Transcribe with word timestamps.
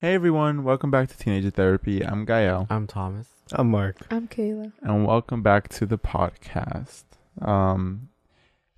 Hey 0.00 0.14
everyone, 0.14 0.62
welcome 0.62 0.90
back 0.90 1.08
to 1.08 1.18
Teenager 1.18 1.50
Therapy. 1.50 2.04
I'm 2.04 2.24
Gael, 2.24 2.66
I'm 2.70 2.86
Thomas. 2.86 3.28
I'm 3.52 3.70
Mark. 3.70 3.96
I'm 4.10 4.28
Kayla. 4.28 4.72
and 4.82 5.06
welcome 5.06 5.42
back 5.42 5.68
to 5.70 5.86
the 5.86 5.98
podcast. 5.98 7.02
Um, 7.42 8.08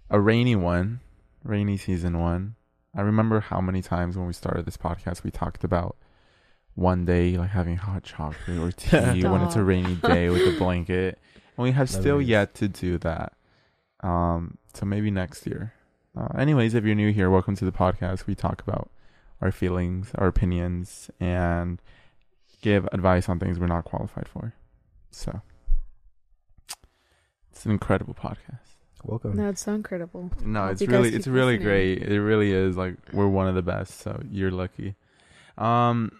a 0.08 0.18
rainy 0.20 0.56
one, 0.56 1.00
rainy 1.44 1.76
season 1.76 2.18
one. 2.18 2.54
I 2.96 3.02
remember 3.02 3.40
how 3.40 3.60
many 3.60 3.82
times 3.82 4.16
when 4.16 4.26
we 4.26 4.32
started 4.32 4.64
this 4.64 4.76
podcast 4.76 5.22
we 5.22 5.30
talked 5.30 5.62
about 5.62 5.96
one 6.74 7.04
day 7.04 7.36
like 7.36 7.50
having 7.50 7.76
hot 7.76 8.02
chocolate 8.02 8.58
or 8.58 8.72
tea 8.76 9.24
when 9.26 9.42
it's 9.42 9.56
a 9.56 9.62
rainy 9.62 9.96
day 9.96 10.30
with 10.30 10.54
a 10.54 10.58
blanket, 10.58 11.18
and 11.56 11.64
we 11.64 11.72
have 11.72 11.90
still 11.90 12.16
Memories. 12.16 12.28
yet 12.28 12.54
to 12.56 12.68
do 12.68 12.96
that. 12.98 13.34
Um, 14.02 14.56
so 14.72 14.86
maybe 14.86 15.10
next 15.10 15.46
year. 15.46 15.74
Uh, 16.16 16.28
anyways, 16.38 16.74
if 16.74 16.84
you're 16.84 16.94
new 16.94 17.12
here, 17.12 17.28
welcome 17.30 17.54
to 17.56 17.64
the 17.64 17.72
podcast. 17.72 18.26
We 18.26 18.34
talk 18.34 18.62
about 18.66 18.90
our 19.40 19.52
feelings, 19.52 20.10
our 20.16 20.26
opinions, 20.26 21.10
and 21.18 21.80
give 22.62 22.88
advice 22.92 23.28
on 23.28 23.38
things 23.38 23.58
we're 23.58 23.66
not 23.66 23.84
qualified 23.84 24.28
for. 24.28 24.54
So 25.10 25.40
it's 27.50 27.64
an 27.64 27.72
incredible 27.72 28.14
podcast. 28.14 28.58
Welcome. 29.04 29.36
No, 29.36 29.48
it's 29.48 29.62
so 29.62 29.74
incredible. 29.74 30.30
No, 30.44 30.66
it's 30.66 30.82
you 30.82 30.88
really 30.88 31.14
it's 31.14 31.26
really 31.26 31.54
listening. 31.58 31.68
great. 31.68 32.02
It 32.02 32.20
really 32.20 32.52
is 32.52 32.76
like 32.76 32.96
we're 33.12 33.28
one 33.28 33.48
of 33.48 33.54
the 33.54 33.62
best, 33.62 34.00
so 34.00 34.22
you're 34.30 34.50
lucky. 34.50 34.94
Um 35.56 36.12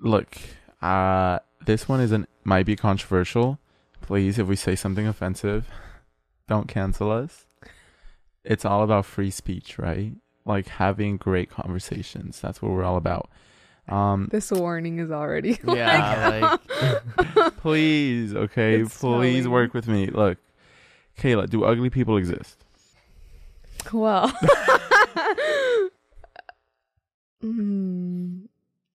look, 0.00 0.36
uh 0.82 1.38
this 1.64 1.88
one 1.88 2.00
isn't 2.00 2.28
might 2.44 2.66
be 2.66 2.76
controversial. 2.76 3.58
Please, 4.02 4.38
if 4.38 4.46
we 4.46 4.56
say 4.56 4.76
something 4.76 5.06
offensive, 5.06 5.68
don't 6.48 6.68
cancel 6.68 7.10
us. 7.10 7.46
It's 8.44 8.64
all 8.64 8.82
about 8.82 9.04
free 9.06 9.30
speech, 9.30 9.78
right? 9.78 10.12
Like 10.48 10.66
having 10.66 11.16
great 11.18 11.50
conversations. 11.50 12.40
That's 12.40 12.60
what 12.62 12.72
we're 12.72 12.82
all 12.82 12.96
about. 12.96 13.30
Um 13.88 14.28
This 14.32 14.50
warning 14.50 14.98
is 14.98 15.10
already. 15.10 15.58
Yeah, 15.66 16.58
like, 17.28 17.56
please, 17.58 18.34
okay, 18.34 18.80
It's 18.80 18.98
please 18.98 19.46
work 19.46 19.74
with 19.74 19.86
me. 19.86 20.06
Look, 20.08 20.38
Kayla, 21.18 21.48
do 21.48 21.64
ugly 21.64 21.90
people 21.90 22.16
exist? 22.16 22.56
well. 23.92 24.28
mm, 27.44 28.48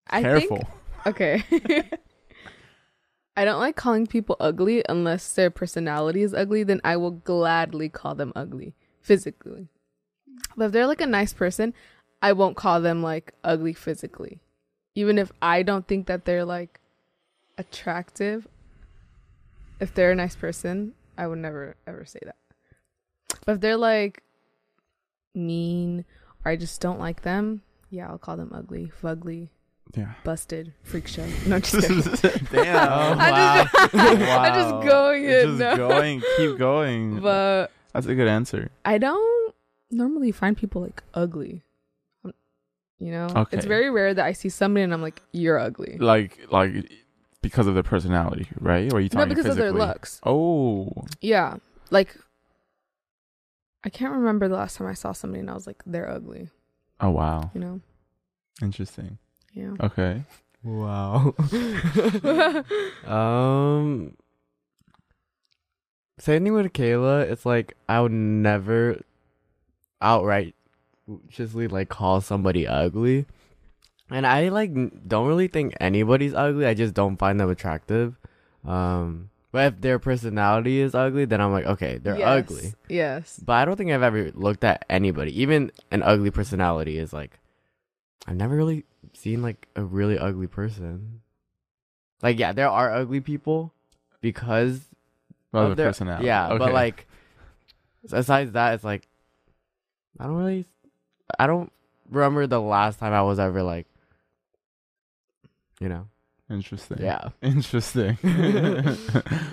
I 0.09 0.21
Careful. 0.21 0.57
think 0.57 0.67
okay. 1.07 1.43
I 3.35 3.45
don't 3.45 3.59
like 3.59 3.75
calling 3.75 4.05
people 4.05 4.35
ugly 4.39 4.83
unless 4.87 5.33
their 5.33 5.49
personality 5.49 6.21
is 6.21 6.33
ugly. 6.35 6.63
Then 6.63 6.81
I 6.83 6.97
will 6.97 7.11
gladly 7.11 7.89
call 7.89 8.13
them 8.15 8.31
ugly 8.35 8.75
physically. 9.01 9.69
But 10.55 10.65
if 10.65 10.71
they're 10.71 10.87
like 10.87 11.01
a 11.01 11.07
nice 11.07 11.33
person, 11.33 11.73
I 12.21 12.33
won't 12.33 12.55
call 12.55 12.81
them 12.81 13.03
like 13.03 13.33
ugly 13.43 13.73
physically, 13.73 14.39
even 14.95 15.17
if 15.17 15.31
I 15.41 15.63
don't 15.63 15.87
think 15.87 16.07
that 16.07 16.25
they're 16.25 16.45
like 16.45 16.79
attractive. 17.57 18.47
If 19.79 19.93
they're 19.93 20.11
a 20.11 20.15
nice 20.15 20.35
person, 20.35 20.93
I 21.17 21.27
would 21.27 21.39
never 21.39 21.75
ever 21.85 22.05
say 22.05 22.19
that. 22.23 22.37
But 23.45 23.53
if 23.53 23.61
they're 23.61 23.77
like 23.77 24.23
mean 25.35 26.05
or 26.45 26.51
I 26.51 26.55
just 26.55 26.79
don't 26.79 26.99
like 26.99 27.23
them, 27.23 27.61
yeah, 27.89 28.07
I'll 28.07 28.17
call 28.17 28.37
them 28.37 28.51
ugly, 28.53 28.91
fugly, 29.01 29.49
yeah. 29.95 30.13
busted, 30.23 30.73
freak 30.83 31.07
show. 31.07 31.25
No, 31.45 31.59
just 31.59 31.75
kidding. 31.75 32.47
Damn. 32.51 33.19
I'm 33.19 33.69
just, 33.69 33.95
I'm 33.95 34.53
just 34.53 34.87
going 34.89 35.25
it. 35.25 35.43
Just 35.45 35.59
no. 35.59 35.75
going. 35.77 36.21
Keep 36.37 36.57
going. 36.57 37.19
But 37.19 37.71
That's 37.93 38.07
a 38.07 38.15
good 38.15 38.27
answer. 38.27 38.71
I 38.85 38.97
don't 38.97 39.32
normally 39.93 40.31
find 40.31 40.57
people 40.57 40.81
like 40.81 41.03
ugly. 41.13 41.63
Um, 42.25 42.33
You 42.99 43.11
know, 43.11 43.27
Okay. 43.35 43.57
it's 43.57 43.65
very 43.65 43.89
rare 43.89 44.13
that 44.13 44.25
I 44.25 44.33
see 44.33 44.49
somebody 44.49 44.83
and 44.83 44.93
I'm 44.93 45.01
like, 45.01 45.21
"You're 45.31 45.59
ugly." 45.59 45.97
Like, 45.97 46.39
like 46.51 46.89
because 47.41 47.67
of 47.67 47.73
their 47.73 47.83
personality, 47.83 48.47
right? 48.59 48.91
Or 48.91 48.97
are 48.97 48.99
you 49.01 49.09
No, 49.11 49.19
talking 49.21 49.29
because 49.29 49.45
of 49.47 49.57
their 49.57 49.71
looks. 49.73 50.19
Oh, 50.23 50.89
Yeah, 51.21 51.57
like 51.91 52.15
I 53.83 53.89
can't 53.89 54.13
remember 54.13 54.47
the 54.47 54.55
last 54.55 54.77
time 54.77 54.87
I 54.87 54.93
saw 54.93 55.11
somebody 55.11 55.41
and 55.41 55.49
I 55.49 55.53
was 55.53 55.67
like, 55.67 55.83
"They're 55.85 56.09
ugly." 56.09 56.49
oh 57.01 57.09
wow, 57.09 57.51
You 57.53 57.59
know? 57.59 57.81
interesting. 58.61 59.17
Yeah. 59.53 59.73
Okay, 59.81 60.23
Wow. 60.63 61.35
um, 63.05 64.15
same 66.19 66.43
with 66.53 66.71
Kayla. 66.73 67.29
It's 67.29 67.45
like 67.45 67.73
I 67.89 67.99
would 67.99 68.11
never 68.13 69.01
outright 70.03 70.55
just 71.29 71.55
like 71.55 71.89
call 71.89 72.21
somebody 72.21 72.67
ugly, 72.67 73.25
and 74.09 74.25
I 74.27 74.49
like 74.49 74.71
don't 75.07 75.27
really 75.27 75.47
think 75.47 75.75
anybody's 75.79 76.33
ugly. 76.33 76.65
I 76.65 76.73
just 76.73 76.93
don't 76.93 77.17
find 77.17 77.39
them 77.39 77.49
attractive. 77.49 78.15
Um, 78.65 79.29
but 79.51 79.73
if 79.73 79.81
their 79.81 79.99
personality 79.99 80.79
is 80.79 80.95
ugly, 80.95 81.25
then 81.25 81.39
I'm 81.39 81.51
like, 81.51 81.65
okay, 81.65 81.99
they're 81.99 82.17
Yes, 82.17 82.27
ugly. 82.27 82.73
Yes. 82.89 83.39
But 83.43 83.53
I 83.53 83.65
don't 83.65 83.75
think 83.75 83.91
I've 83.91 84.01
ever 84.01 84.31
looked 84.33 84.63
at 84.63 84.85
anybody, 84.89 85.39
even 85.41 85.71
an 85.91 86.01
ugly 86.01 86.31
personality 86.31 86.97
is 86.97 87.13
like 87.13 87.39
I've 88.25 88.35
never 88.35 88.55
really 88.55 88.85
seen 89.13 89.41
like 89.41 89.67
a 89.75 89.83
really 89.83 90.17
ugly 90.17 90.47
person. 90.47 91.21
Like 92.21 92.39
yeah, 92.39 92.53
there 92.53 92.69
are 92.69 92.91
ugly 92.91 93.19
people 93.19 93.73
because 94.21 94.81
well, 95.51 95.71
of 95.71 95.77
their 95.77 95.89
personality. 95.89 96.25
Yeah, 96.25 96.49
okay. 96.49 96.57
but 96.57 96.73
like 96.73 97.07
besides 98.09 98.53
that 98.53 98.73
it's 98.73 98.83
like 98.83 99.07
I 100.19 100.25
don't 100.25 100.35
really 100.35 100.65
I 101.39 101.47
don't 101.47 101.71
remember 102.09 102.47
the 102.47 102.61
last 102.61 102.99
time 102.99 103.13
I 103.13 103.21
was 103.21 103.39
ever 103.39 103.63
like 103.63 103.87
you 105.79 105.89
know. 105.89 106.07
interesting. 106.49 106.97
Yeah. 106.99 107.29
interesting. 107.41 108.17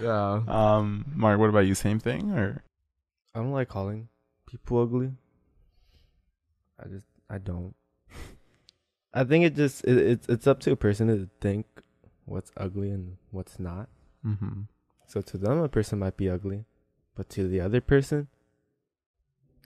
Yeah. 0.03 0.41
um, 0.48 1.04
Mark, 1.15 1.38
what 1.38 1.50
about 1.50 1.66
you? 1.66 1.75
Same 1.75 1.98
thing 2.00 2.31
or? 2.31 2.62
I 3.34 3.38
don't 3.38 3.53
like 3.53 3.69
calling 3.69 4.09
people 4.47 4.81
ugly. 4.81 5.12
I 6.82 6.88
just 6.88 7.06
I 7.28 7.38
don't. 7.38 7.75
I 9.15 9.25
think 9.25 9.44
it 9.44 9.54
just 9.54 9.84
it, 9.84 9.98
it's 9.98 10.28
it's 10.28 10.47
up 10.47 10.60
to 10.60 10.72
a 10.72 10.77
person 10.77 11.09
to 11.09 11.28
think 11.41 11.66
what's 12.25 12.50
ugly 12.56 12.91
and 12.91 13.16
what's 13.31 13.59
not. 13.59 13.88
Mm-hmm. 14.27 14.62
So 15.06 15.21
to 15.21 15.37
them, 15.37 15.59
a 15.59 15.69
person 15.69 15.98
might 15.98 16.16
be 16.16 16.31
ugly, 16.31 16.65
but 17.16 17.28
to 17.31 17.47
the 17.48 17.60
other 17.60 17.81
person, 17.81 18.28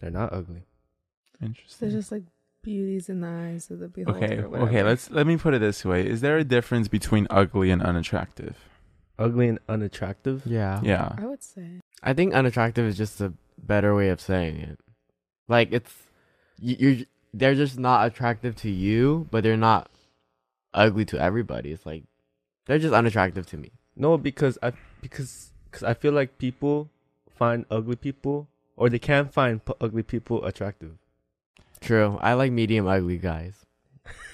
they're 0.00 0.10
not 0.10 0.32
ugly. 0.32 0.64
Interesting. 1.42 1.88
They're 1.88 1.98
just 1.98 2.12
like 2.12 2.22
beauties 2.62 3.08
in 3.08 3.20
the 3.20 3.28
eyes 3.28 3.70
of 3.70 3.78
the 3.78 3.88
beholder. 3.88 4.24
Okay, 4.24 4.42
okay. 4.42 4.82
Let's 4.82 5.10
let 5.10 5.26
me 5.26 5.36
put 5.36 5.54
it 5.54 5.60
this 5.60 5.84
way: 5.84 6.06
Is 6.06 6.20
there 6.20 6.38
a 6.38 6.44
difference 6.44 6.88
between 6.88 7.26
ugly 7.30 7.70
and 7.70 7.82
unattractive? 7.82 8.56
Ugly 9.18 9.48
and 9.48 9.58
unattractive. 9.68 10.42
Yeah. 10.44 10.80
Yeah. 10.82 11.14
I 11.16 11.26
would 11.26 11.42
say. 11.42 11.80
I 12.02 12.12
think 12.14 12.34
unattractive 12.34 12.84
is 12.86 12.96
just 12.96 13.20
a 13.20 13.32
better 13.58 13.94
way 13.94 14.08
of 14.08 14.20
saying 14.20 14.56
it. 14.56 14.80
Like 15.48 15.72
it's 15.72 15.94
you, 16.58 16.76
you're 16.78 17.06
they're 17.32 17.54
just 17.54 17.78
not 17.78 18.06
attractive 18.06 18.56
to 18.56 18.70
you, 18.70 19.28
but 19.30 19.42
they're 19.42 19.56
not 19.56 19.90
ugly 20.72 21.04
to 21.06 21.20
everybody. 21.20 21.72
It's 21.72 21.86
like 21.86 22.04
they're 22.66 22.78
just 22.78 22.94
unattractive 22.94 23.46
to 23.46 23.56
me. 23.56 23.72
No, 23.96 24.18
because 24.18 24.58
I 24.62 24.72
because 25.00 25.52
cause 25.70 25.82
I 25.82 25.94
feel 25.94 26.12
like 26.12 26.38
people 26.38 26.90
find 27.36 27.66
ugly 27.70 27.96
people 27.96 28.48
or 28.76 28.88
they 28.88 28.98
can 28.98 29.28
find 29.28 29.64
p- 29.64 29.74
ugly 29.80 30.02
people 30.02 30.44
attractive. 30.44 30.96
True. 31.80 32.18
I 32.22 32.34
like 32.34 32.52
medium 32.52 32.86
ugly 32.86 33.18
guys. 33.18 33.54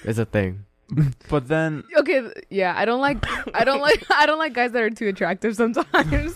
It's 0.03 0.19
a 0.19 0.25
thing. 0.25 0.65
But 1.29 1.47
then, 1.47 1.83
Okay, 1.99 2.19
th- 2.21 2.33
yeah, 2.49 2.73
I 2.75 2.83
don't 2.85 2.99
like 2.99 3.23
I 3.55 3.63
don't 3.63 3.79
like 3.79 4.03
I 4.11 4.25
don't 4.25 4.39
like 4.39 4.53
guys 4.53 4.71
that 4.73 4.81
are 4.83 4.89
too 4.89 5.07
attractive 5.07 5.55
sometimes. 5.55 6.35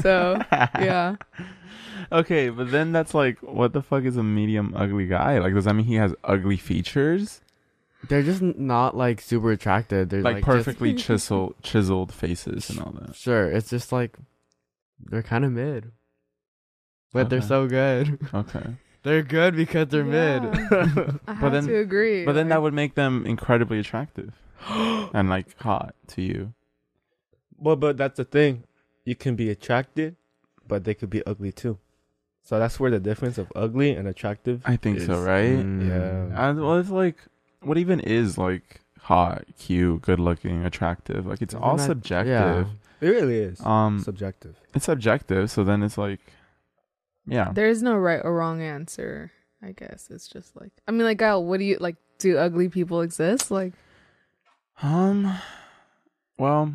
So, 0.00 0.40
yeah. 0.50 1.16
okay, 2.12 2.48
but 2.48 2.70
then 2.70 2.92
that's 2.92 3.12
like, 3.12 3.38
what 3.42 3.74
the 3.74 3.82
fuck 3.82 4.04
is 4.04 4.16
a 4.16 4.22
medium 4.22 4.72
ugly 4.74 5.06
guy? 5.06 5.38
Like, 5.38 5.52
does 5.52 5.66
that 5.66 5.74
mean 5.74 5.84
he 5.84 5.96
has 5.96 6.14
ugly 6.24 6.56
features? 6.56 7.42
They're 8.08 8.22
just 8.22 8.40
not 8.40 8.96
like 8.96 9.20
super 9.20 9.52
attractive. 9.52 10.08
They're 10.08 10.22
Like, 10.22 10.36
like, 10.36 10.44
just- 10.44 10.64
perfectly 10.64 10.94
chiseled, 11.04 11.54
chiseled 11.62 12.12
faces 12.14 12.70
and 12.70 12.80
all 12.80 12.92
that. 13.00 13.14
sure. 13.14 13.50
It's 13.50 13.68
just 13.68 13.92
like 13.92 14.16
they're 14.98 15.22
kind 15.22 15.44
of 15.44 15.52
mid, 15.52 15.92
but 17.12 17.28
they're 17.28 17.40
Okay. 17.40 17.46
so 17.48 17.66
good. 17.68 18.18
Okay, 18.32 18.64
they're 19.02 19.22
good 19.22 19.56
because 19.56 19.88
they're 19.88 20.04
mid. 20.04 20.42
Yeah. 20.44 21.12
I 21.26 21.32
have 21.34 21.52
then- 21.52 21.66
to 21.66 21.76
agree. 21.76 22.24
but 22.24 22.32
then 22.34 22.48
that 22.48 22.62
would 22.62 22.74
make 22.74 22.94
them 22.94 23.26
incredibly 23.26 23.78
attractive 23.78 24.32
and 24.68 25.28
like 25.28 25.58
hot 25.60 25.94
to 26.08 26.22
you. 26.22 26.54
Well, 27.58 27.76
but 27.76 27.96
that's 27.96 28.16
the 28.16 28.24
thing. 28.24 28.64
You 29.04 29.14
can 29.14 29.36
be 29.36 29.50
attracted, 29.50 30.16
but 30.66 30.84
they 30.84 30.94
could 30.94 31.10
be 31.10 31.24
ugly 31.26 31.52
too. 31.52 31.78
So 32.44 32.58
that's 32.58 32.80
where 32.80 32.90
the 32.90 32.98
difference 33.00 33.38
of 33.38 33.52
ugly 33.54 33.90
and 33.92 34.08
attractive. 34.08 34.62
I 34.64 34.76
think 34.76 35.00
so, 35.00 35.12
is. 35.12 35.18
right? 35.20 35.50
Mm. 35.58 35.88
Yeah. 35.88 36.48
And 36.50 36.60
well, 36.60 36.78
it's 36.78 36.90
like, 36.90 37.16
what 37.60 37.78
even 37.78 38.00
is 38.00 38.36
like 38.36 38.80
hot, 39.02 39.44
cute, 39.58 40.02
good 40.02 40.18
looking, 40.18 40.64
attractive? 40.64 41.24
Like, 41.26 41.40
it's 41.40 41.54
Isn't 41.54 41.62
all 41.62 41.76
that- 41.76 41.86
subjective. 41.86 42.28
yeah. 42.28 42.64
It 43.00 43.08
really 43.10 43.38
is 43.38 43.60
Um, 43.60 44.00
subjective. 44.00 44.56
it's 44.74 44.84
subjective. 44.86 45.50
So 45.50 45.64
then 45.64 45.82
it's 45.82 45.98
like, 45.98 46.20
yeah. 47.26 47.52
There 47.52 47.68
is 47.68 47.82
no 47.82 47.96
right 47.96 48.20
or 48.22 48.34
wrong 48.34 48.60
answer. 48.62 49.30
I 49.62 49.72
guess 49.72 50.08
it's 50.10 50.26
just 50.28 50.56
like 50.60 50.72
I 50.88 50.90
mean, 50.92 51.02
like 51.04 51.18
Gael, 51.18 51.44
what 51.44 51.58
do 51.58 51.64
you 51.64 51.76
like 51.80 51.96
do 52.18 52.36
ugly 52.38 52.68
people 52.68 53.00
exist? 53.00 53.50
Like, 53.50 53.72
Um, 54.82 55.32
well, 56.38 56.74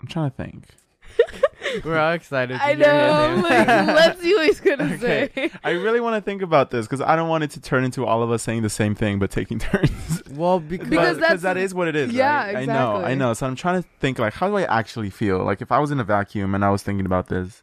I'm 0.00 0.06
trying 0.08 0.30
to 0.30 0.36
think. 0.36 0.66
We're 1.84 1.98
all 1.98 2.12
excited. 2.12 2.56
To 2.58 2.64
I 2.64 2.74
know. 2.74 3.40
Like, 3.42 3.68
answer. 3.68 3.92
let's 3.94 4.20
see 4.20 4.34
what 4.34 4.46
he's 4.46 4.60
gonna 4.60 4.84
Okay. 4.94 5.30
say. 5.34 5.50
I 5.64 5.70
really 5.70 6.00
want 6.00 6.14
to 6.16 6.20
think 6.20 6.40
about 6.42 6.70
this 6.70 6.86
because 6.86 7.00
I 7.00 7.16
don't 7.16 7.28
want 7.28 7.42
it 7.44 7.50
to 7.52 7.60
turn 7.60 7.84
into 7.84 8.06
all 8.06 8.22
of 8.22 8.30
us 8.30 8.42
saying 8.42 8.62
the 8.62 8.70
same 8.70 8.94
thing 8.94 9.18
but 9.18 9.30
taking 9.30 9.58
turns. 9.70 10.22
well, 10.30 10.60
because, 10.60 10.88
Because 10.88 11.18
that's- 11.18 11.42
that 11.42 11.56
is 11.56 11.74
what 11.74 11.88
it 11.88 11.96
is. 11.96 12.12
Yeah, 12.12 12.46
right? 12.46 12.56
I 12.56 12.64
know. 12.64 12.96
I 12.96 13.14
know. 13.14 13.32
So 13.34 13.46
I'm 13.46 13.56
trying 13.56 13.82
to 13.82 13.88
think 13.98 14.18
like, 14.18 14.34
how 14.34 14.48
do 14.48 14.56
I 14.56 14.62
actually 14.64 15.10
feel? 15.10 15.42
Like 15.44 15.62
if 15.62 15.72
I 15.72 15.78
was 15.80 15.90
in 15.90 15.98
a 16.00 16.04
vacuum 16.04 16.54
and 16.54 16.64
I 16.64 16.70
was 16.70 16.82
thinking 16.82 17.06
about 17.06 17.28
this, 17.28 17.62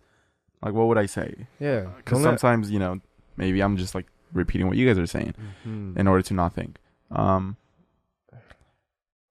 like 0.64 0.74
what 0.74 0.88
would 0.88 0.98
I 0.98 1.06
say? 1.06 1.48
Yeah. 1.60 1.88
Because 1.98 2.20
let- 2.22 2.40
sometimes 2.40 2.70
you 2.72 2.80
know 2.80 3.00
maybe 3.38 3.62
I'm 3.62 3.78
just 3.78 3.96
like 3.96 4.08
repeating 4.34 4.68
what 4.68 4.78
you 4.78 4.88
guys 4.88 4.98
are 4.98 5.06
saying 5.08 5.34
Mhm. 5.66 5.98
in 5.98 6.08
order 6.08 6.22
to 6.24 6.34
not 6.34 6.54
think. 6.54 6.78
Um, 7.12 7.58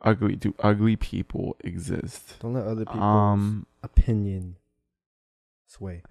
ugly. 0.03 0.37
Do 0.37 0.55
ugly 0.61 0.97
people 0.97 1.57
exist? 1.61 2.37
Don't 2.41 2.55
let 2.55 2.65
other 2.67 2.85
people's 2.85 3.03
Um. 3.03 3.67
opinion 3.83 4.57
sway. 5.67 6.03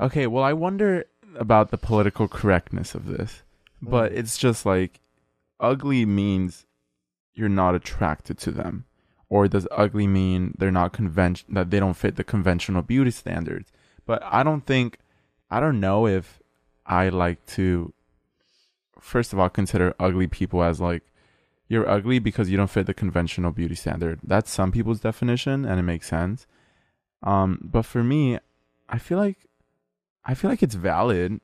Okay. 0.00 0.26
Well, 0.26 0.44
I 0.44 0.52
wonder 0.52 1.04
about 1.36 1.70
the 1.70 1.78
political 1.78 2.28
correctness 2.28 2.94
of 2.94 3.06
this, 3.06 3.42
but 3.82 4.12
Mm. 4.12 4.16
it's 4.16 4.38
just 4.38 4.64
like 4.66 5.00
ugly 5.60 6.04
means 6.06 6.66
you're 7.34 7.48
not 7.48 7.74
attracted 7.74 8.38
to 8.38 8.50
them, 8.50 8.84
or 9.28 9.48
does 9.48 9.66
ugly 9.70 10.06
mean 10.06 10.54
they're 10.58 10.70
not 10.70 10.92
convention 10.92 11.52
that 11.54 11.70
they 11.70 11.80
don't 11.80 11.94
fit 11.96 12.16
the 12.16 12.24
conventional 12.24 12.82
beauty 12.82 13.10
standards? 13.10 13.72
But 14.06 14.22
I 14.24 14.42
don't 14.42 14.64
think, 14.64 14.98
I 15.50 15.60
don't 15.60 15.80
know 15.80 16.06
if 16.06 16.40
I 16.86 17.08
like 17.08 17.44
to. 17.46 17.92
First 19.00 19.32
of 19.32 19.38
all, 19.38 19.48
consider 19.48 19.94
ugly 20.00 20.26
people 20.26 20.62
as 20.62 20.80
like 20.80 21.02
you're 21.68 21.88
ugly 21.88 22.18
because 22.18 22.48
you 22.48 22.56
don't 22.56 22.70
fit 22.70 22.86
the 22.86 22.94
conventional 22.94 23.50
beauty 23.50 23.74
standard. 23.74 24.20
That's 24.22 24.50
some 24.50 24.72
people's 24.72 25.00
definition, 25.00 25.64
and 25.64 25.78
it 25.78 25.82
makes 25.82 26.08
sense. 26.08 26.46
Um, 27.22 27.58
but 27.62 27.82
for 27.82 28.04
me, 28.04 28.38
I 28.88 28.98
feel 28.98 29.18
like 29.18 29.38
I 30.24 30.34
feel 30.34 30.50
like 30.50 30.62
it's 30.62 30.74
valid. 30.74 31.40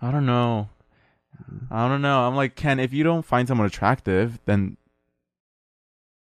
I 0.00 0.10
don't 0.10 0.26
know. 0.26 0.68
I 1.70 1.88
don't 1.88 2.02
know. 2.02 2.26
I'm 2.26 2.36
like 2.36 2.54
Ken. 2.54 2.78
If 2.78 2.92
you 2.92 3.04
don't 3.04 3.24
find 3.24 3.48
someone 3.48 3.66
attractive, 3.66 4.38
then 4.44 4.76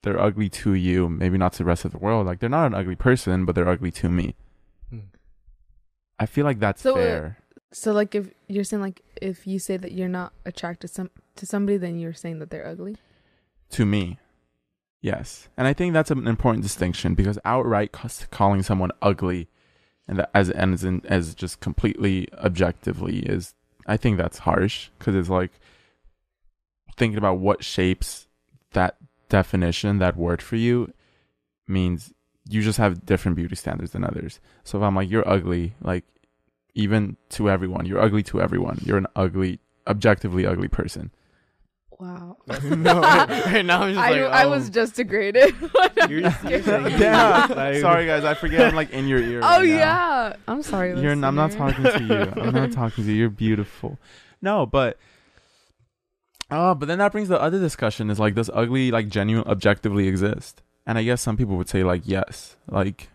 they're 0.02 0.20
ugly 0.20 0.50
to 0.50 0.74
you. 0.74 1.10
Maybe 1.10 1.38
not 1.38 1.54
to 1.54 1.58
the 1.60 1.66
rest 1.66 1.86
of 1.86 1.92
the 1.92 1.98
world. 1.98 2.26
Like 2.26 2.40
they're 2.40 2.50
not 2.50 2.68
an 2.68 2.76
ugly 2.76 2.96
person, 2.96 3.46
but 3.46 3.56
they're 3.56 3.68
ugly 3.70 3.92
to 3.92 4.10
me. 4.10 4.36
Hmm. 4.90 5.00
I 6.20 6.26
feel 6.26 6.46
like 6.46 6.60
that's 6.60 6.82
So, 6.82 6.94
uh, 6.94 6.96
fair. 6.96 7.38
So, 7.72 7.92
like, 7.92 8.16
if 8.16 8.30
you're 8.48 8.64
saying 8.64 8.82
like 8.82 9.02
if 9.22 9.46
you 9.46 9.60
say 9.60 9.78
that 9.78 9.92
you're 9.92 10.08
not 10.08 10.34
attracted 10.46 10.90
some 10.90 11.10
to 11.36 11.46
somebody, 11.46 11.78
then 11.78 12.00
you're 12.00 12.14
saying 12.14 12.40
that 12.40 12.50
they're 12.50 12.66
ugly. 12.68 12.98
to 13.72 13.86
me. 13.86 14.20
Yes, 15.02 15.50
and 15.56 15.68
I 15.68 15.74
think 15.74 15.94
that's 15.94 16.10
an 16.10 16.28
important 16.28 16.64
distinction 16.64 17.14
because 17.14 17.38
outright 17.46 17.92
cus- 17.92 18.26
calling 18.32 18.64
someone 18.64 18.92
ugly, 19.04 19.50
and 20.08 20.18
that 20.18 20.32
as 20.34 20.50
and 20.50 20.74
as, 20.74 20.84
in, 20.84 21.02
as 21.06 21.36
just 21.36 21.60
completely 21.60 22.28
objectively 22.34 23.20
is, 23.20 23.54
I 23.86 23.98
think 23.98 24.18
that's 24.18 24.40
harsh 24.40 24.90
because 24.98 25.14
it's 25.14 25.30
like 25.30 25.52
thinking 26.98 27.18
about 27.18 27.38
what 27.38 27.64
shapes 27.64 28.28
that 28.72 28.96
definition, 29.30 30.00
that 30.00 30.18
word 30.18 30.42
for 30.42 30.56
you, 30.56 30.92
means 31.68 32.14
you 32.48 32.62
just 32.62 32.78
have 32.78 33.06
different 33.06 33.36
beauty 33.38 33.56
standards 33.56 33.92
than 33.92 34.04
others. 34.04 34.40
So 34.64 34.78
if 34.78 34.84
I'm 34.84 34.96
like 34.96 35.10
you're 35.10 35.28
ugly, 35.28 35.76
like 35.82 36.04
even 36.74 37.18
to 37.30 37.50
everyone, 37.50 37.86
you're 37.86 38.02
ugly 38.02 38.24
to 38.24 38.42
everyone. 38.42 38.80
You're 38.84 38.98
an 38.98 39.08
ugly, 39.16 39.60
objectively 39.88 40.46
ugly 40.46 40.68
person. 40.68 41.12
Wow. 41.98 42.38
no, 42.64 43.00
right, 43.02 43.46
right 43.46 43.66
now 43.66 43.84
I'm 43.84 43.94
just 43.94 44.06
I, 44.06 44.10
like, 44.24 44.32
I 44.32 44.44
oh. 44.44 44.50
was 44.50 44.70
just 44.70 44.96
degraded. 44.96 45.56
You're, 46.10 46.20
you're 46.20 46.62
saying 46.62 47.00
Yeah. 47.00 47.48
like- 47.50 47.78
Sorry 47.78 48.06
guys, 48.06 48.26
I 48.26 48.34
forget 48.34 48.68
I'm 48.68 48.76
like 48.76 48.92
in 48.92 49.08
your 49.08 49.20
ear. 49.20 49.40
oh 49.42 49.60
right 49.60 49.66
now. 49.70 49.76
yeah. 49.76 50.36
I'm 50.48 50.62
sorry. 50.62 51.00
You're. 51.00 51.14
I'm 51.14 51.36
not 51.36 51.52
talking 51.52 51.84
to 51.86 52.04
you. 52.04 52.42
I'm 52.44 52.54
not 52.54 52.72
talking 52.74 53.06
to 53.06 53.10
you. 53.12 53.18
You're 53.18 53.30
beautiful. 53.30 53.98
No, 54.42 54.66
but. 54.66 54.98
Oh, 56.52 56.76
but 56.76 56.88
then 56.88 57.00
that 57.00 57.12
brings 57.12 57.30
the 57.30 57.42
other 57.42 57.60
discussion: 57.60 58.10
is 58.10 58.20
like 58.20 58.36
does 58.36 58.52
ugly 58.54 58.92
like 58.92 59.08
genuine 59.08 59.48
objectively 59.48 60.08
exist? 60.08 60.62
And 60.86 60.98
I 60.98 61.04
guess 61.04 61.22
some 61.22 61.38
people 61.38 61.58
would 61.58 61.70
say 61.70 61.84
like 61.84 62.04
yes, 62.06 62.58
like. 62.68 63.10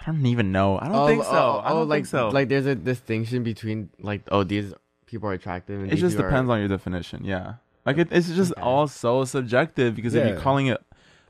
I 0.00 0.12
don't 0.12 0.26
even 0.26 0.52
know. 0.52 0.78
I 0.78 0.86
don't 0.86 0.94
oh, 0.94 1.06
think 1.06 1.24
so. 1.24 1.30
Oh, 1.30 1.60
I 1.62 1.70
oh, 1.70 1.74
don't 1.80 1.88
like 1.88 1.96
think 1.98 2.06
so. 2.06 2.28
like 2.28 2.48
there's 2.48 2.66
a 2.66 2.74
distinction 2.74 3.42
between 3.42 3.90
like 4.00 4.22
oh 4.30 4.44
these 4.44 4.72
people 5.06 5.28
are 5.28 5.32
attractive. 5.32 5.82
And 5.82 5.92
it 5.92 5.96
just 5.96 6.16
depends 6.16 6.48
on 6.48 6.60
your 6.60 6.68
definition. 6.68 7.24
Yeah, 7.24 7.54
like 7.84 7.98
it, 7.98 8.08
it's 8.10 8.28
just 8.28 8.52
Okay. 8.52 8.62
all 8.62 8.86
so 8.86 9.24
subjective 9.24 9.94
because 9.94 10.14
if 10.14 10.26
you're 10.26 10.38
calling 10.38 10.66
it 10.68 10.82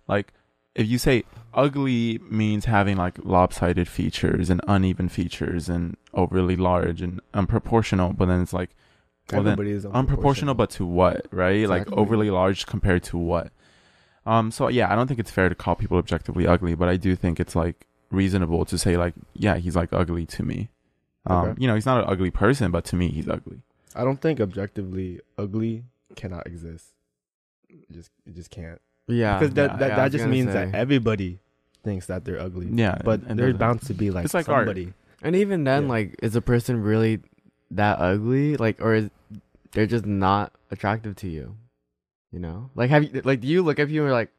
like 0.06 0.32
if 0.74 0.86
you 0.86 0.98
say 0.98 1.24
ugly 1.54 2.20
means 2.30 2.66
having 2.66 2.96
like 2.96 3.18
lopsided 3.24 3.88
features 3.88 4.48
and 4.50 4.60
uneven 4.68 5.08
features 5.08 5.68
and 5.68 5.96
overly 6.14 6.54
large 6.54 7.02
and 7.02 7.20
unproportional, 7.34 8.16
but 8.16 8.26
then 8.26 8.42
it's 8.42 8.52
like 8.52 8.76
well 9.32 9.42
then 9.42 9.54
Everybody 9.54 9.72
is 9.72 9.86
unproportional, 9.86 10.56
but 10.56 10.70
to 10.70 10.86
what, 10.86 11.26
right? 11.32 11.68
Like 11.68 11.90
overly 11.92 12.30
large 12.30 12.66
compared 12.66 13.02
to 13.04 13.18
what? 13.18 13.50
Um. 14.28 14.50
So 14.50 14.68
yeah, 14.68 14.92
I 14.92 14.94
don't 14.96 15.06
think 15.08 15.20
it's 15.20 15.30
fair 15.30 15.48
to 15.48 15.54
call 15.54 15.74
people 15.76 15.96
objectively 15.98 16.46
ugly, 16.46 16.74
but 16.74 16.88
I 16.88 16.96
do 16.96 17.16
think 17.16 17.40
it's 17.40 17.56
like 17.56 17.86
reasonable 18.10 18.64
to 18.66 18.76
say 18.78 18.96
like, 18.96 19.14
yeah, 19.34 19.56
he's 19.56 19.76
like 19.76 19.92
ugly 19.92 20.26
to 20.26 20.42
me. 20.42 20.68
Um. 21.26 21.48
Okay. 21.50 21.60
You 21.62 21.66
know, 21.68 21.74
he's 21.74 21.86
not 21.86 22.02
an 22.04 22.08
ugly 22.08 22.30
person, 22.30 22.70
but 22.70 22.84
to 22.86 22.96
me, 22.96 23.08
he's 23.08 23.28
ugly. 23.28 23.60
I 23.96 24.04
don't 24.04 24.20
think 24.20 24.40
objectively 24.40 25.20
ugly 25.36 25.84
cannot 26.16 26.46
exist. 26.46 26.86
It 27.68 27.90
just 27.92 28.10
it 28.26 28.34
just 28.34 28.50
can't. 28.50 28.80
yeah 29.06 29.38
because 29.38 29.54
that 29.54 29.70
yeah, 29.72 29.76
that, 29.78 29.88
yeah, 29.90 29.96
that 29.96 30.12
just 30.12 30.26
means 30.26 30.52
say. 30.52 30.66
that 30.66 30.74
everybody 30.74 31.38
thinks 31.84 32.06
that 32.06 32.24
they're 32.24 32.40
ugly. 32.40 32.68
Yeah, 32.70 32.98
But 33.04 33.22
and 33.26 33.38
there's 33.38 33.54
doesn't- 33.54 33.58
bound 33.58 33.82
to 33.82 33.94
be 33.94 34.10
like, 34.10 34.24
It's 34.26 34.34
like 34.34 34.48
art. 34.48 34.66
somebody. 34.66 34.92
And 35.22 35.34
even 35.36 35.64
then, 35.64 35.84
Yeah. 35.84 35.88
like, 35.88 36.16
is 36.22 36.36
a 36.36 36.40
person 36.42 36.82
really 36.82 37.20
that 37.70 37.98
ugly? 38.00 38.56
Like, 38.56 38.80
or 38.80 38.94
is 38.94 39.10
they're 39.72 39.86
just 39.86 40.04
not 40.06 40.52
attractive 40.70 41.16
to 41.16 41.28
you? 41.28 41.56
You 42.32 42.40
know, 42.40 42.70
like, 42.74 42.90
have 42.90 43.04
you 43.04 43.22
like, 43.24 43.40
do 43.40 43.48
you 43.48 43.62
look 43.62 43.78
at 43.78 43.88
people 43.88 44.04
and 44.04 44.08
you're 44.08 44.12
like 44.12 44.30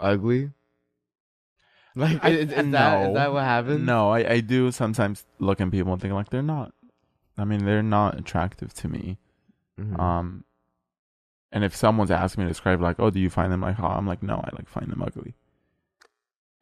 ugly? 0.00 0.50
Like, 1.94 2.22
I- 2.24 2.30
is, 2.30 2.52
is 2.52 2.64
no. 2.66 2.72
that 2.72 3.08
is 3.08 3.14
that 3.14 3.32
what 3.32 3.44
happens? 3.44 3.80
No, 3.86 4.10
I, 4.10 4.32
I 4.32 4.40
do 4.40 4.70
sometimes 4.72 5.24
look 5.38 5.60
at 5.60 5.70
people 5.70 5.92
and 5.92 6.02
think 6.02 6.12
like 6.14 6.30
they're 6.30 6.42
not. 6.42 6.72
I 7.38 7.44
mean, 7.44 7.64
they're 7.64 7.82
not 7.82 8.18
attractive 8.18 8.74
to 8.74 8.88
me. 8.88 9.18
Mhm. 9.80 9.98
Um, 10.00 10.44
and 11.52 11.62
if 11.64 11.74
someone's 11.76 12.10
asking 12.10 12.42
me 12.44 12.48
to 12.48 12.50
describe 12.52 12.80
like, 12.80 12.96
oh, 12.98 13.10
do 13.10 13.20
you 13.20 13.30
find 13.30 13.52
them 13.52 13.60
like 13.60 13.76
hot? 13.76 13.96
I'm 13.96 14.06
like, 14.06 14.22
no, 14.22 14.34
I 14.34 14.50
like 14.56 14.68
find 14.68 14.90
them 14.90 15.00
ugly. 15.00 15.34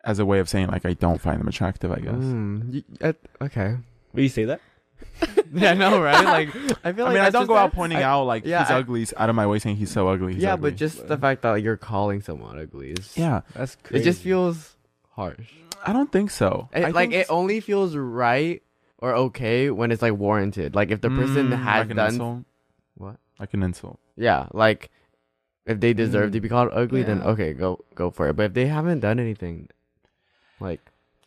As 0.05 0.19
a 0.19 0.27
way 0.27 0.39
of 0.41 0.49
saying 0.49 0.69
like 0.69 0.85
I 0.85 0.93
don't 0.93 1.21
find 1.21 1.41
them 1.41 1.49
attractive, 1.49 1.91
I 1.91 1.97
guess. 2.01 2.15
Mm, 2.15 2.85
y- 3.01 3.09
uh, 3.09 3.13
okay. 3.45 3.77
Will 4.13 4.23
you 4.23 4.29
say 4.29 4.45
that? 4.45 4.61
yeah, 5.63 5.71
I 5.71 5.75
know, 5.75 6.01
right? 6.01 6.25
Like, 6.25 6.49
I 6.55 6.55
feel 6.55 6.65
like 6.65 6.85
I 6.85 7.03
like 7.03 7.15
mean, 7.15 7.23
I 7.23 7.31
don't 7.31 7.47
go 7.47 7.57
out 7.57 7.73
pointing 7.73 7.99
I- 7.99 8.03
out 8.03 8.25
like 8.25 8.45
yeah, 8.45 8.61
he's 8.65 8.71
I- 8.71 8.79
ugly 8.79 9.07
out 9.17 9.29
of 9.31 9.37
my 9.37 9.47
way 9.47 9.59
saying 9.59 9.77
he's 9.77 9.91
so 9.91 10.09
ugly. 10.09 10.35
He's 10.35 10.43
yeah, 10.43 10.55
ugly. 10.55 10.71
but 10.73 10.77
just 10.77 11.07
the 11.07 11.17
fact 11.17 11.43
that 11.43 11.55
you're 11.63 11.77
calling 11.77 12.21
someone 12.23 12.59
ugly 12.59 12.91
is 12.91 13.17
yeah, 13.17 13.43
That's 13.55 13.77
It 13.91 14.01
just 14.01 14.23
feels 14.23 14.77
harsh. 15.13 15.49
I 15.87 15.93
don't 15.93 16.11
think 16.11 16.31
so. 16.31 16.69
It- 16.73 16.95
like 16.95 17.13
it 17.13 17.27
only 17.31 17.61
feels 17.61 17.95
right 17.97 18.63
or 18.99 19.15
okay 19.15 19.71
when 19.71 19.91
it's 19.93 20.03
like 20.03 20.15
warranted. 20.15 20.75
Like 20.75 20.91
if 20.91 21.01
the 21.01 21.11
person 21.11 21.49
Mm, 21.51 21.63
has 21.63 21.81
like 21.83 21.91
an 21.91 21.97
done 21.97 22.09
insult, 22.15 22.45
what? 22.97 23.17
like 23.39 23.53
an 23.55 23.63
insult. 23.63 23.99
Yeah, 24.17 24.47
like 24.53 24.91
if 25.67 25.81
they 25.81 25.93
deserve 25.93 26.33
to 26.33 26.39
Mm. 26.39 26.43
be 26.43 26.49
called 26.49 26.71
ugly, 26.73 27.03
then 27.03 27.23
okay, 27.23 27.53
go 27.53 27.85
go 27.95 28.11
for 28.11 28.29
it. 28.29 28.35
But 28.37 28.47
if 28.47 28.55
they 28.55 28.67
haven't 28.67 29.01
done 29.01 29.19
anything, 29.21 29.69
like 30.61 30.81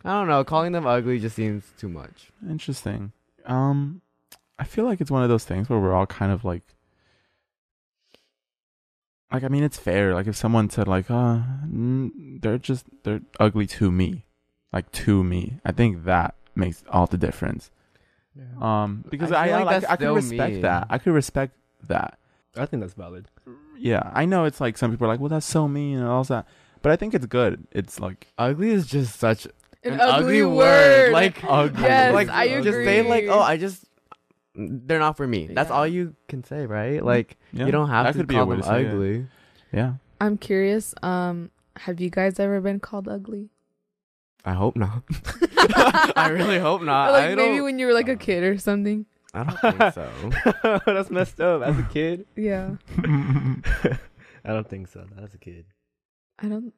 I 0.03 0.12
don't 0.12 0.27
know, 0.27 0.43
calling 0.43 0.72
them 0.72 0.86
ugly 0.88 1.19
just 1.19 1.36
seems 1.36 1.63
too 1.77 1.89
much. 1.89 2.31
Interesting. 2.48 3.12
Um, 3.46 4.01
I 4.59 4.63
feel 4.63 4.85
like 4.85 5.01
it's 5.01 5.11
one 5.11 5.23
of 5.23 5.29
those 5.29 5.45
things 5.45 5.69
where 5.69 5.79
we're 5.79 5.93
all 5.93 6.07
kind 6.07 6.31
of 6.31 6.43
like, 6.43 6.63
like 9.31 9.43
I 9.43 9.47
mean, 9.49 9.63
it's 9.63 9.77
fair. 9.77 10.13
Like 10.13 10.27
if 10.27 10.35
someone 10.35 10.69
said 10.69 10.87
like, 10.87 11.11
uh, 11.11 11.39
they're 11.69 12.57
just 12.57 12.85
they're 13.03 13.21
ugly 13.39 13.67
to 13.67 13.91
me, 13.91 14.25
like 14.73 14.91
to 14.93 15.23
me. 15.23 15.59
I 15.65 15.71
think 15.71 16.05
that 16.05 16.35
makes 16.55 16.83
all 16.89 17.07
the 17.07 17.17
difference. 17.17 17.69
Um, 18.61 19.03
because 19.09 19.31
I 19.31 19.43
I 19.43 19.47
feel 19.47 19.55
I, 19.55 19.63
like 19.63 19.81
like, 19.83 19.91
I 19.91 19.95
could 19.95 20.15
respect 20.15 20.55
me. 20.55 20.61
that. 20.61 20.87
I 20.89 20.97
could 20.97 21.13
respect 21.13 21.53
that. 21.87 22.19
I 22.55 22.65
think 22.65 22.81
that's 22.81 22.93
valid. 22.93 23.27
Yeah, 23.77 24.11
I 24.13 24.25
know 24.25 24.45
it's 24.45 24.59
like 24.61 24.77
some 24.77 24.91
people 24.91 25.05
are 25.05 25.09
like, 25.09 25.19
well, 25.19 25.29
that's 25.29 25.45
so 25.45 25.67
mean 25.67 25.99
and 25.99 26.07
all 26.07 26.23
that, 26.25 26.47
but 26.81 26.91
I 26.91 26.95
think 26.95 27.13
it's 27.13 27.25
good. 27.25 27.67
It's 27.71 27.99
like 27.99 28.27
Ugly 28.37 28.71
is 28.71 28.87
just 28.87 29.19
such 29.19 29.45
An, 29.83 29.93
an, 29.93 29.99
ugly, 30.01 30.43
word. 30.43 31.11
Like 31.13 31.43
ugly. 31.43 31.83
Yes, 31.83 32.13
like 32.13 32.29
I 32.29 32.61
just 32.61 32.77
say 32.77 33.07
like, 33.07 33.25
oh, 33.27 33.39
I 33.39 33.57
just 33.57 33.85
they're 34.57 34.99
not 34.99 35.15
for 35.17 35.27
me. 35.27 35.47
That's 35.47 35.69
Yeah. 35.69 35.75
all 35.75 35.87
you 35.87 36.15
can 36.27 36.43
say, 36.43 36.65
right? 36.65 37.03
Like 37.03 37.37
yeah, 37.53 37.65
you 37.65 37.71
don't 37.71 37.89
have 37.89 38.05
that 38.05 38.11
to 38.13 38.17
could 38.19 38.27
be 38.27 38.35
a 38.35 38.39
call 38.39 38.47
way 38.47 38.55
them 38.55 38.63
to 38.63 38.67
say 38.69 38.81
it. 38.85 38.87
ugly. 38.91 39.27
Yeah. 39.71 39.93
I'm 40.19 40.37
curious. 40.37 40.95
Um, 41.03 41.51
have 41.77 41.99
you 42.01 42.09
guys 42.09 42.39
ever 42.39 42.59
been 42.59 42.79
called 42.79 43.07
ugly? 43.07 43.49
I 44.45 44.53
hope 44.53 44.75
not. 44.75 45.03
I 46.15 46.29
really 46.31 46.57
hope 46.57 46.81
not. 46.81 47.09
Or, 47.09 47.11
like 47.13 47.31
I 47.31 47.35
maybe 47.35 47.57
don't- 47.57 47.63
when 47.65 47.79
you 47.79 47.85
were 47.87 47.93
like 47.93 48.09
a 48.09 48.15
kid 48.15 48.43
or 48.43 48.57
something. 48.57 49.05
I 49.33 49.43
don't 49.43 49.59
think 49.59 49.93
so. 49.93 50.79
That's 50.85 51.11
messed 51.11 51.39
up. 51.41 51.61
As 51.61 51.77
a 51.77 51.83
kid, 51.83 52.25
Yeah. 52.35 52.75
I 53.03 53.97
don't 54.53 54.67
think 54.67 54.87
so. 54.87 55.05
Not 55.13 55.23
as 55.25 55.33
a 55.33 55.37
kid. 55.37 55.65
I 56.39 56.47
don't. 56.47 56.73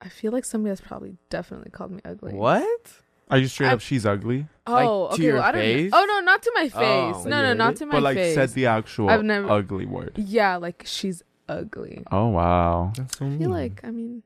I 0.00 0.08
feel 0.08 0.32
like 0.32 0.44
somebody 0.44 0.70
has 0.70 0.80
probably 0.80 1.16
definitely 1.30 1.70
called 1.70 1.92
me 1.92 2.00
ugly. 2.04 2.34
what? 2.34 2.92
Are 3.32 3.38
you 3.38 3.48
straight 3.48 3.68
I- 3.68 3.72
up? 3.72 3.80
She's 3.80 4.06
ugly, 4.06 4.46
Oh, 4.66 4.72
Like, 4.72 4.84
to 4.84 5.14
okay. 5.14 5.22
your 5.24 5.34
well, 5.36 5.42
I 5.42 5.52
don't. 5.52 5.60
face? 5.60 5.90
Oh 5.92 6.04
no, 6.08 6.20
not 6.20 6.42
to 6.42 6.52
my 6.54 6.70
oh. 6.74 6.78
face. 7.14 7.26
Oh. 7.26 7.28
no, 7.28 7.42
no, 7.42 7.52
not 7.54 7.76
to 7.76 7.86
my 7.86 7.92
face. 7.92 7.96
but 7.96 8.02
like 8.02 8.16
face. 8.16 8.34
said 8.34 8.50
the 8.50 8.66
actual 8.66 9.08
I've 9.10 9.24
never- 9.24 9.50
ugly 9.50 9.86
word. 9.86 10.12
yeah, 10.16 10.56
like 10.56 10.84
she's 10.86 11.22
ugly. 11.48 12.04
Oh 12.12 12.28
wow. 12.28 12.92
That's 12.96 13.18
so 13.18 13.24
I 13.24 13.28
mean. 13.28 13.38
feel 13.40 13.50
like. 13.50 13.80
I 13.82 13.90
mean, 13.90 14.22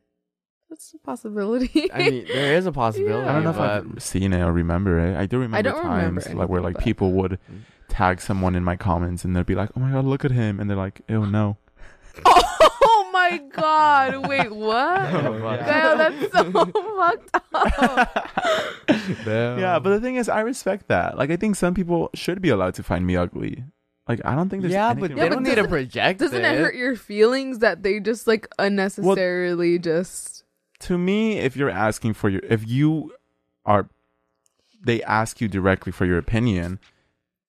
that's 0.69 0.93
a 0.93 0.99
possibility. 0.99 1.91
I 1.93 2.11
mean, 2.11 2.27
there 2.27 2.57
is 2.57 2.67
a 2.67 2.73
possibility. 2.83 3.27
I 3.29 3.33
don't 3.33 3.45
know 3.45 3.51
if 3.51 3.59
I've 3.59 4.03
seen 4.03 4.33
it 4.33 4.43
or 4.43 4.53
remember 4.53 4.99
it. 4.99 5.17
I 5.17 5.27
do 5.27 5.39
remember 5.39 5.71
don't 5.71 5.85
remember 5.87 6.21
times 6.21 6.35
like 6.35 6.49
where 6.49 6.61
like 6.61 6.75
but- 6.75 6.85
people 6.85 7.13
would 7.13 7.39
mm. 7.51 7.61
tag 7.89 8.21
someone 8.21 8.55
in 8.57 8.65
my 8.65 8.77
comments 8.77 9.25
and 9.25 9.35
they'd 9.37 9.47
be 9.47 9.55
like, 9.55 9.71
"Oh 9.77 9.81
my 9.81 9.93
god, 9.93 10.05
look 10.05 10.25
at 10.25 10.33
him," 10.33 10.59
and 10.61 10.69
they're 10.69 10.77
like, 10.77 11.01
"Oh 11.09 11.25
no." 11.25 11.57
oh 12.27 12.43
my 13.31 13.39
god! 13.53 14.27
Wait, 14.29 14.51
what? 14.55 15.01
Oh, 15.15 15.57
Gael, 15.65 15.97
that's 15.99 16.33
so 16.33 16.53
fucked 16.97 17.37
up. 17.55 18.33
Yeah, 19.27 19.79
but 19.79 19.91
the 19.91 20.01
thing 20.01 20.17
is, 20.17 20.29
I 20.29 20.41
respect 20.41 20.89
that. 20.89 21.17
Like, 21.19 21.31
I 21.31 21.37
think 21.37 21.57
some 21.57 21.75
people 21.75 22.11
should 22.15 22.41
be 22.41 22.49
allowed 22.51 22.75
to 22.75 22.83
find 22.83 23.07
me 23.07 23.17
ugly. 23.17 23.65
Like, 24.09 24.21
I 24.25 24.35
don't 24.37 24.49
think 24.49 24.63
there's 24.63 24.73
yeah, 24.73 24.95
but 24.95 25.11
wrong 25.11 25.19
they 25.19 25.25
Yeah, 25.25 25.29
don't 25.31 25.39
but 25.43 25.49
need 25.49 25.51
to 25.51 25.57
doesn't- 25.57 25.71
project 25.71 26.21
Doesn't 26.21 26.45
it. 26.45 26.55
it 26.55 26.59
hurt 26.61 26.75
your 26.77 26.95
feelings 26.95 27.59
that 27.59 27.83
they 27.83 27.99
just 28.01 28.27
like 28.27 28.47
unnecessarily 28.59 29.79
just? 29.79 30.45
to 30.81 30.99
me, 30.99 31.39
if 31.39 31.57
you're 31.57 31.71
asking 31.71 32.13
for 32.13 32.29
your, 32.29 32.43
if 32.45 32.69
you 32.69 33.13
are, 33.65 33.89
they 34.85 35.03
ask 35.03 35.41
you 35.41 35.49
directly 35.49 35.91
for 35.91 36.05
your 36.05 36.19
opinion, 36.19 36.79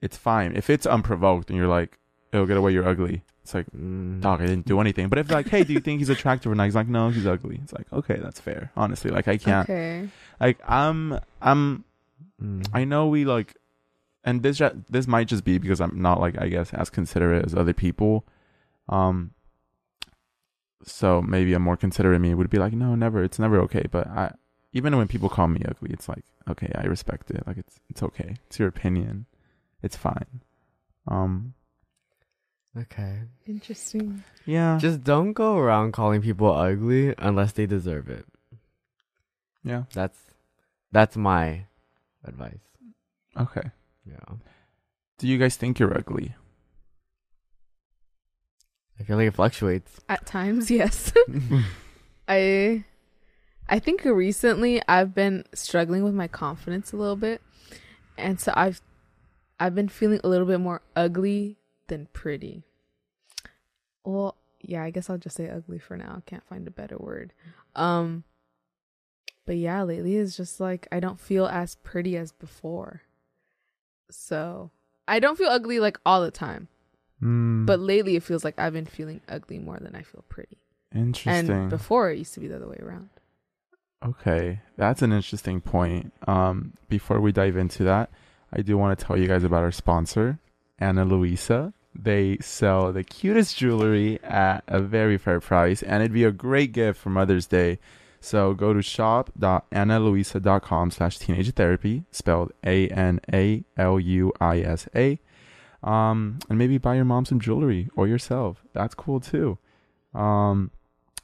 it's 0.01 0.15
fine. 0.17 0.55
If 0.55 0.69
it's 0.69 0.85
unprovoked 0.85 1.49
and 1.49 1.57
you're 1.57 1.67
like, 1.67 1.99
"Oh, 2.33 2.45
get 2.45 2.57
away, 2.57 2.73
you're 2.73 2.87
ugly," 2.87 3.23
it's 3.43 3.53
like, 3.53 3.65
Mm. 3.71 4.21
dog, 4.21 4.41
I 4.41 4.45
didn't 4.47 4.65
do 4.65 4.79
anything. 4.79 5.07
But 5.09 5.19
if 5.19 5.31
like, 5.31 5.47
hey, 5.49 5.63
do 5.63 5.73
you 5.73 5.79
think 5.79 5.99
he's 5.99 6.09
attractive 6.09 6.51
or 6.51 6.55
not? 6.55 6.65
He's 6.65 6.75
like, 6.75 6.87
no, 6.87 7.09
he's 7.09 7.25
ugly. 7.25 7.59
It's 7.63 7.73
like, 7.73 7.91
okay, 7.93 8.17
that's 8.21 8.39
fair. 8.39 8.71
Honestly, 8.75 9.09
like, 9.11 9.27
I 9.27 9.37
can't. 9.37 9.69
Okay. 9.69 10.09
Like, 10.39 10.59
I'm, 10.67 11.19
I'm, 11.41 11.83
Mm. 12.41 12.67
I 12.71 12.83
know 12.83 13.07
we 13.07 13.25
like, 13.25 13.55
and 14.23 14.43
this 14.43 14.61
this 14.89 15.07
might 15.07 15.27
just 15.27 15.43
be 15.43 15.57
because 15.57 15.81
I'm 15.81 15.99
not 16.01 16.19
like 16.19 16.37
I 16.39 16.49
guess 16.49 16.71
as 16.73 16.89
considerate 16.91 17.45
as 17.45 17.55
other 17.55 17.73
people. 17.73 18.25
Um. 18.89 19.31
So 20.83 21.21
maybe 21.21 21.53
a 21.53 21.59
more 21.59 21.75
considerate 21.75 22.21
me 22.21 22.33
would 22.33 22.49
be 22.49 22.59
like, 22.59 22.73
no, 22.73 22.93
never. 22.95 23.23
It's 23.23 23.39
never 23.39 23.59
okay. 23.61 23.85
But 23.89 24.07
I, 24.07 24.33
even 24.71 24.95
when 24.97 25.07
people 25.07 25.29
call 25.29 25.47
me 25.47 25.61
ugly, 25.67 25.89
it's 25.91 26.07
like, 26.07 26.23
okay, 26.49 26.71
I 26.75 26.83
respect 26.83 27.31
it. 27.31 27.43
Like 27.47 27.57
it's 27.57 27.79
it's 27.89 28.03
okay. 28.03 28.35
It's 28.45 28.59
your 28.59 28.67
opinion. 28.67 29.25
It's 29.81 29.95
fine. 29.97 30.41
Um. 31.07 31.53
Okay. 32.77 33.19
Interesting. 33.47 34.23
Yeah. 34.45 34.77
Just 34.79 35.03
don't 35.03 35.33
go 35.33 35.57
around 35.57 35.93
calling 35.93 36.21
people 36.21 36.51
ugly 36.51 37.15
unless 37.17 37.53
they 37.53 37.65
deserve 37.65 38.09
it. 38.09 38.25
yeah. 39.63 39.83
That's 39.93 40.19
that's 40.91 41.17
my 41.17 41.65
advice. 42.23 42.59
Okay. 43.37 43.71
Yeah. 44.05 44.35
Do 45.17 45.27
you 45.27 45.37
guys 45.37 45.55
think 45.55 45.79
you're 45.79 45.95
ugly? 45.97 46.35
I 48.99 49.03
feel 49.03 49.17
like 49.17 49.27
it 49.27 49.35
fluctuates. 49.35 49.99
At 50.09 50.25
times, 50.25 50.69
yes. 50.81 51.11
I 52.27 52.83
I 53.69 53.79
think 53.79 54.05
recently 54.05 54.81
I've 54.87 55.13
been 55.13 55.45
struggling 55.53 56.03
with 56.03 56.13
my 56.13 56.27
confidence 56.27 56.91
a 56.93 56.97
little 56.97 57.15
bit. 57.15 57.41
And 58.17 58.39
so 58.39 58.53
I've 58.55 58.81
I've 59.59 59.75
been 59.75 59.89
feeling 59.89 60.19
a 60.23 60.27
little 60.27 60.47
bit 60.47 60.59
more 60.59 60.81
ugly 60.95 61.57
than 61.87 62.07
pretty. 62.13 62.63
Well, 64.03 64.35
yeah, 64.61 64.83
I 64.83 64.89
guess 64.89 65.09
I'll 65.09 65.17
just 65.17 65.35
say 65.37 65.49
ugly 65.49 65.79
for 65.79 65.97
now. 65.97 66.23
Can't 66.25 66.45
find 66.47 66.67
a 66.67 66.71
better 66.71 66.97
word. 66.97 67.33
Um 67.75 68.23
but 69.45 69.57
yeah, 69.57 69.83
lately 69.83 70.15
it's 70.17 70.35
just 70.35 70.59
like 70.59 70.87
I 70.91 70.99
don't 70.99 71.19
feel 71.19 71.45
as 71.47 71.75
pretty 71.75 72.17
as 72.17 72.31
before. 72.31 73.01
So, 74.09 74.71
I 75.07 75.19
don't 75.19 75.37
feel 75.37 75.49
ugly 75.49 75.79
like 75.79 75.99
all 76.05 76.21
the 76.21 76.31
time. 76.31 76.67
Mm, 77.21 77.65
But 77.65 77.79
lately 77.79 78.15
it 78.15 78.23
feels 78.23 78.43
like 78.45 78.57
I've 78.59 78.73
been 78.73 78.85
feeling 78.85 79.21
ugly 79.27 79.59
more 79.59 79.77
than 79.79 79.95
I 79.95 80.01
feel 80.03 80.23
pretty. 80.29 80.57
interesting. 80.95 81.51
And 81.51 81.69
before 81.69 82.09
it 82.11 82.17
used 82.17 82.33
to 82.35 82.39
be 82.39 82.47
the 82.47 82.55
other 82.57 82.67
way 82.67 82.77
around. 82.81 83.09
Okay, 84.05 84.61
that's 84.77 85.01
an 85.01 85.11
interesting 85.11 85.59
point. 85.59 86.13
Um, 86.27 86.73
before 86.87 87.19
we 87.19 87.31
dive 87.31 87.57
into 87.57 87.83
that, 87.85 88.09
I 88.53 88.61
do 88.61 88.77
want 88.77 88.97
to 88.97 89.05
tell 89.05 89.17
you 89.17 89.27
guys 89.27 89.43
about 89.43 89.63
our 89.63 89.71
sponsor, 89.71 90.39
Ana 90.79 91.03
Luisa. 91.03 91.73
They 91.99 92.37
sell 92.41 92.93
the 92.93 93.03
cutest 93.03 93.57
jewelry 93.57 94.19
at 94.23 94.63
a 94.67 94.79
very 94.79 95.17
fair 95.17 95.39
price, 95.39 95.81
and 95.81 96.03
it'd 96.03 96.13
be 96.13 96.23
a 96.23 96.31
great 96.31 96.71
gift 96.71 96.99
for 96.99 97.09
Mother's 97.09 97.47
Day. 97.47 97.79
So 98.19 98.53
go 98.53 98.73
to 98.73 98.81
shop.analuisa.com 98.81 100.91
slash 100.91 101.17
teenage 101.17 101.53
therapy, 101.53 102.03
spelled 102.11 102.51
A 102.65 102.87
N 102.89 103.19
A 103.33 103.63
L 103.77 103.99
U 103.99 104.31
I 104.39 104.59
S 104.59 104.87
A. 104.95 105.19
Um, 105.83 106.39
and 106.49 106.57
maybe 106.57 106.77
buy 106.77 106.95
your 106.95 107.05
mom 107.05 107.25
some 107.25 107.39
jewelry 107.39 107.89
or 107.95 108.07
yourself. 108.07 108.63
That's 108.73 108.95
cool 108.95 109.19
too. 109.19 109.57
Um, 110.13 110.71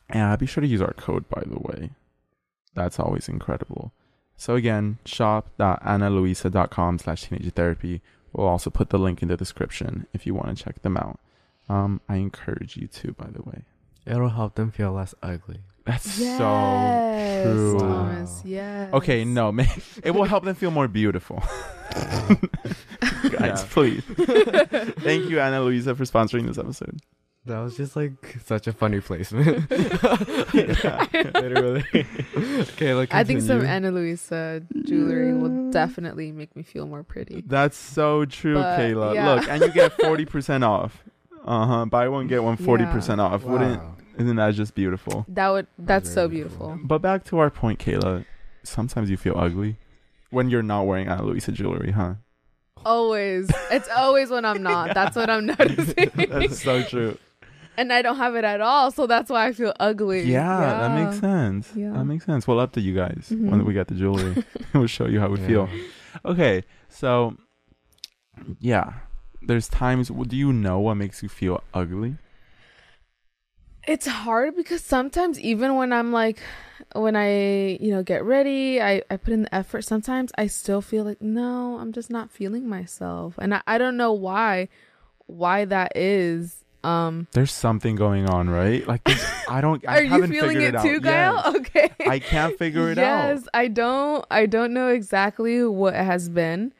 and 0.10 0.38
be 0.40 0.46
sure 0.46 0.62
to 0.62 0.68
use 0.68 0.82
our 0.82 0.94
code, 0.94 1.28
by 1.30 1.44
the 1.46 1.60
way. 1.60 1.92
That's 2.74 3.00
always 3.00 3.28
incredible. 3.28 3.94
So 4.36 4.56
again, 4.56 5.00
shop.analuisa.com 5.06 7.00
slash 7.00 7.24
teenage 7.24 7.54
therapy. 7.54 8.02
We'll 8.34 8.48
also 8.48 8.70
put 8.70 8.90
the 8.90 9.00
link 9.00 9.22
in 9.22 9.28
the 9.28 9.38
description 9.38 10.08
if 10.14 10.26
you 10.26 10.34
want 10.34 10.56
to 10.58 10.64
check 10.64 10.82
them 10.82 10.98
out. 10.98 11.20
Um, 11.70 12.02
I 12.10 12.18
encourage 12.18 12.76
you 12.76 12.88
to, 12.88 13.14
by 13.14 13.28
the 13.32 13.42
way. 13.42 13.64
It'll 14.06 14.30
help 14.30 14.56
them 14.56 14.72
feel 14.72 14.92
less 14.92 15.16
ugly. 15.24 15.62
That's 15.86 16.18
yes, 16.20 16.38
so 16.38 17.52
true. 17.52 17.80
Thomas. 17.80 18.42
Yes. 18.46 18.94
Okay, 18.94 19.26
no, 19.26 19.52
man. 19.52 19.68
It 20.04 20.12
will 20.12 20.24
help 20.24 20.46
them 20.46 20.56
feel 20.56 20.72
more 20.72 20.88
beautiful. 20.88 21.44
Guys, 23.30 23.64
please. 23.66 24.04
Thank 24.04 25.30
you, 25.30 25.40
Ana 25.40 25.62
Luisa, 25.62 25.96
for 25.96 26.04
sponsoring 26.06 26.48
this 26.48 26.58
episode. 26.58 27.00
That 27.46 27.60
was 27.60 27.76
just 27.76 27.96
like 27.98 28.38
such 28.46 28.68
a 28.68 28.74
funny 28.74 29.00
placement. 29.02 29.70
Yeah. 30.54 31.06
Literally. 31.34 31.84
okay, 32.74 32.94
like 32.94 33.14
I 33.14 33.24
think 33.24 33.42
some 33.42 33.62
continue. 33.62 33.68
Ana 33.68 33.92
Luisa 33.92 34.62
jewelry 34.84 35.34
will 35.34 35.72
definitely 35.72 36.32
make 36.32 36.56
me 36.56 36.62
feel 36.64 36.86
more 36.88 37.02
pretty. 37.04 37.44
That's 37.46 37.76
so 37.78 38.26
true, 38.26 38.54
But, 38.56 38.80
Kayla. 38.80 39.16
yeah. 39.16 39.34
Look, 39.34 39.50
and 39.50 39.62
you 39.64 39.72
get 39.72 39.98
40% 39.98 40.64
off. 40.64 41.04
Uh 41.44 41.66
huh. 41.66 41.86
Buy 41.86 42.08
one, 42.08 42.28
get 42.28 42.44
one 42.44 42.56
40% 42.56 43.20
off. 43.20 43.44
Wouldn't, 43.44 43.82
Wow. 43.82 43.96
isn't 44.18 44.36
that 44.36 44.54
just 44.54 44.76
beautiful? 44.76 45.26
That 45.28 45.50
would 45.50 45.68
that's 45.80 46.08
Very 46.10 46.14
so 46.16 46.28
beautiful. 46.30 46.68
beautiful. 46.68 46.88
But 46.88 47.00
back 47.02 47.24
to 47.26 47.40
our 47.40 47.50
point, 47.50 47.80
Kayla. 47.80 48.26
Sometimes 48.64 49.10
you 49.10 49.18
feel 49.18 49.38
ugly 49.38 49.78
when 50.30 50.50
you're 50.50 50.64
not 50.64 50.84
wearing 50.84 51.08
Ana 51.08 51.24
Luisa 51.26 51.52
jewelry, 51.52 51.92
huh? 51.92 52.14
Always. 52.86 53.50
It's 53.72 53.90
always 53.90 54.30
when 54.30 54.46
I'm 54.46 54.62
not. 54.62 54.94
That's 54.94 55.16
what 55.16 55.30
I'm 55.30 55.46
noticing. 55.58 56.12
That's 56.16 56.62
so 56.62 56.84
true. 56.84 57.18
And 57.78 57.92
I 57.94 58.02
don't 58.02 58.18
have 58.18 58.36
it 58.36 58.44
at 58.44 58.62
all, 58.62 58.92
so 58.92 59.08
that's 59.08 59.30
why 59.30 59.48
I 59.48 59.52
feel 59.54 59.74
ugly. 59.80 60.32
Yeah, 60.32 60.74
that 60.76 60.92
makes 60.92 61.20
sense. 61.20 61.72
Yeah. 61.76 61.92
That 61.94 62.06
makes 62.06 62.26
sense. 62.26 62.48
Well, 62.48 62.60
up 62.60 62.72
to 62.74 62.82
you 62.82 62.94
guys 62.94 63.28
when 63.30 63.62
Mhm. 63.62 63.66
we 63.66 63.74
get 63.74 63.88
the 63.88 63.96
jewelry. 63.96 64.44
we'll 64.74 64.88
show 64.88 65.08
you 65.08 65.20
how 65.20 65.30
we 65.30 65.40
Yeah. 65.40 65.48
feel. 65.48 65.70
Okay, 66.26 66.64
so 66.90 67.36
yeah, 68.60 68.94
there's 69.42 69.68
times. 69.68 70.10
Do 70.10 70.36
you 70.36 70.54
know 70.54 70.80
what 70.80 70.96
makes 70.96 71.24
you 71.24 71.30
feel 71.30 71.64
ugly? 71.74 72.18
It's 73.86 74.08
hard 74.08 74.56
because 74.56 74.82
sometimes 74.82 75.38
even 75.40 75.76
when 75.76 75.92
I'm 75.92 76.12
like 76.14 76.40
when 76.96 77.16
I, 77.16 77.78
you 77.82 77.92
know, 77.92 78.04
get 78.04 78.24
ready, 78.24 78.82
I, 78.82 79.02
I 79.10 79.18
put 79.18 79.34
in 79.34 79.44
the 79.44 79.54
effort, 79.56 79.84
sometimes 79.84 80.32
I 80.38 80.48
still 80.48 80.82
feel 80.82 81.04
like, 81.04 81.22
no, 81.22 81.78
I'm 81.80 81.92
just 81.92 82.10
not 82.10 82.30
feeling 82.32 82.68
myself. 82.68 83.36
And 83.40 83.54
I, 83.54 83.62
I 83.68 83.78
don't 83.78 83.98
know 83.98 84.14
why 84.14 84.70
why 85.26 85.66
that 85.66 85.96
is. 85.98 86.63
Um 86.84 87.28
There's 87.32 87.52
something 87.52 87.96
going 87.96 88.30
on, 88.30 88.50
right? 88.50 88.86
Like 88.88 89.04
this, 89.04 89.26
I 89.48 89.62
don't. 89.62 89.88
I 89.88 89.98
Are 90.00 90.04
you 90.04 90.28
feeling 90.28 90.32
figured 90.32 90.64
it 90.64 90.76
out. 90.76 90.84
too, 90.84 91.00
Gael? 91.00 91.34
Yes. 91.36 91.56
Okay. 91.56 91.90
I 92.08 92.20
can't 92.20 92.58
figure 92.58 92.92
it 92.92 92.98
yes, 92.98 93.44
out. 93.44 93.50
I 93.54 93.68
don't 93.68 94.26
I 94.30 94.46
don't 94.46 94.74
know 94.74 94.90
exactly 94.90 95.66
what 95.66 95.94
it 95.94 96.04
has 96.04 96.30
been, 96.30 96.74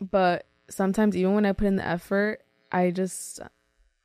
but 0.00 0.46
sometimes 0.68 1.16
even 1.16 1.34
when 1.34 1.46
I 1.46 1.52
put 1.52 1.66
in 1.66 1.76
the 1.76 1.86
effort, 1.86 2.42
I 2.72 2.90
just 2.90 3.40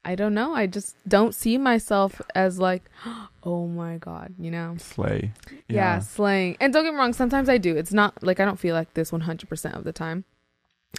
I 0.03 0.15
don't 0.15 0.33
know. 0.33 0.53
I 0.53 0.67
just 0.67 0.95
don't 1.07 1.33
see 1.35 1.57
myself 1.57 2.21
as 2.33 2.59
like, 2.59 2.83
oh 3.43 3.67
my 3.67 3.97
god, 3.97 4.33
you 4.39 4.51
know. 4.51 4.75
Slay. 4.79 5.31
Yeah, 5.67 5.99
slaying. 5.99 6.57
And 6.59 6.73
don't 6.73 6.83
get 6.83 6.93
me 6.93 6.99
wrong, 6.99 7.13
sometimes 7.13 7.49
I 7.49 7.57
do. 7.57 7.75
It's 7.77 7.93
not 7.93 8.21
like 8.23 8.39
I 8.39 8.45
don't 8.45 8.59
feel 8.59 8.75
like 8.75 8.93
this 8.93 9.11
100% 9.11 9.77
of 9.77 9.83
the 9.83 9.93
time. 9.93 10.25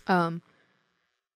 Um 0.07 0.43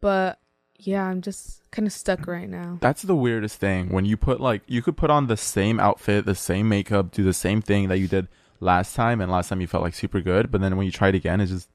but 0.01 0.39
yeah, 0.79 1.05
I'm 1.05 1.21
just 1.23 1.63
kind 1.71 1.87
of 1.87 1.93
stuck 1.93 2.27
right 2.27 2.49
now. 2.49 2.79
That's 2.81 3.03
the 3.03 3.15
weirdest 3.17 3.59
thing 3.59 3.91
when 3.91 4.05
you 4.05 4.17
put 4.17 4.41
like 4.41 4.63
you 4.67 4.83
could 4.83 4.97
put 4.97 5.11
on 5.11 5.27
the 5.27 5.37
same 5.37 5.79
outfit, 5.81 6.25
the 6.27 6.35
same 6.35 6.69
makeup, 6.69 7.11
do 7.13 7.23
the 7.25 7.33
same 7.35 7.61
thing 7.63 7.89
that 7.89 7.99
you 7.99 8.09
did 8.09 8.29
last 8.61 8.95
time, 8.95 9.21
and 9.21 9.31
last 9.31 9.49
time 9.49 9.61
you 9.61 9.67
felt 9.67 9.83
like 9.83 9.95
super 9.95 10.21
good, 10.21 10.51
but 10.51 10.61
then 10.61 10.77
when 10.77 10.87
you 10.87 10.93
try 10.93 11.09
it 11.09 11.15
again, 11.15 11.41
it 11.41 11.47
just 11.47 11.69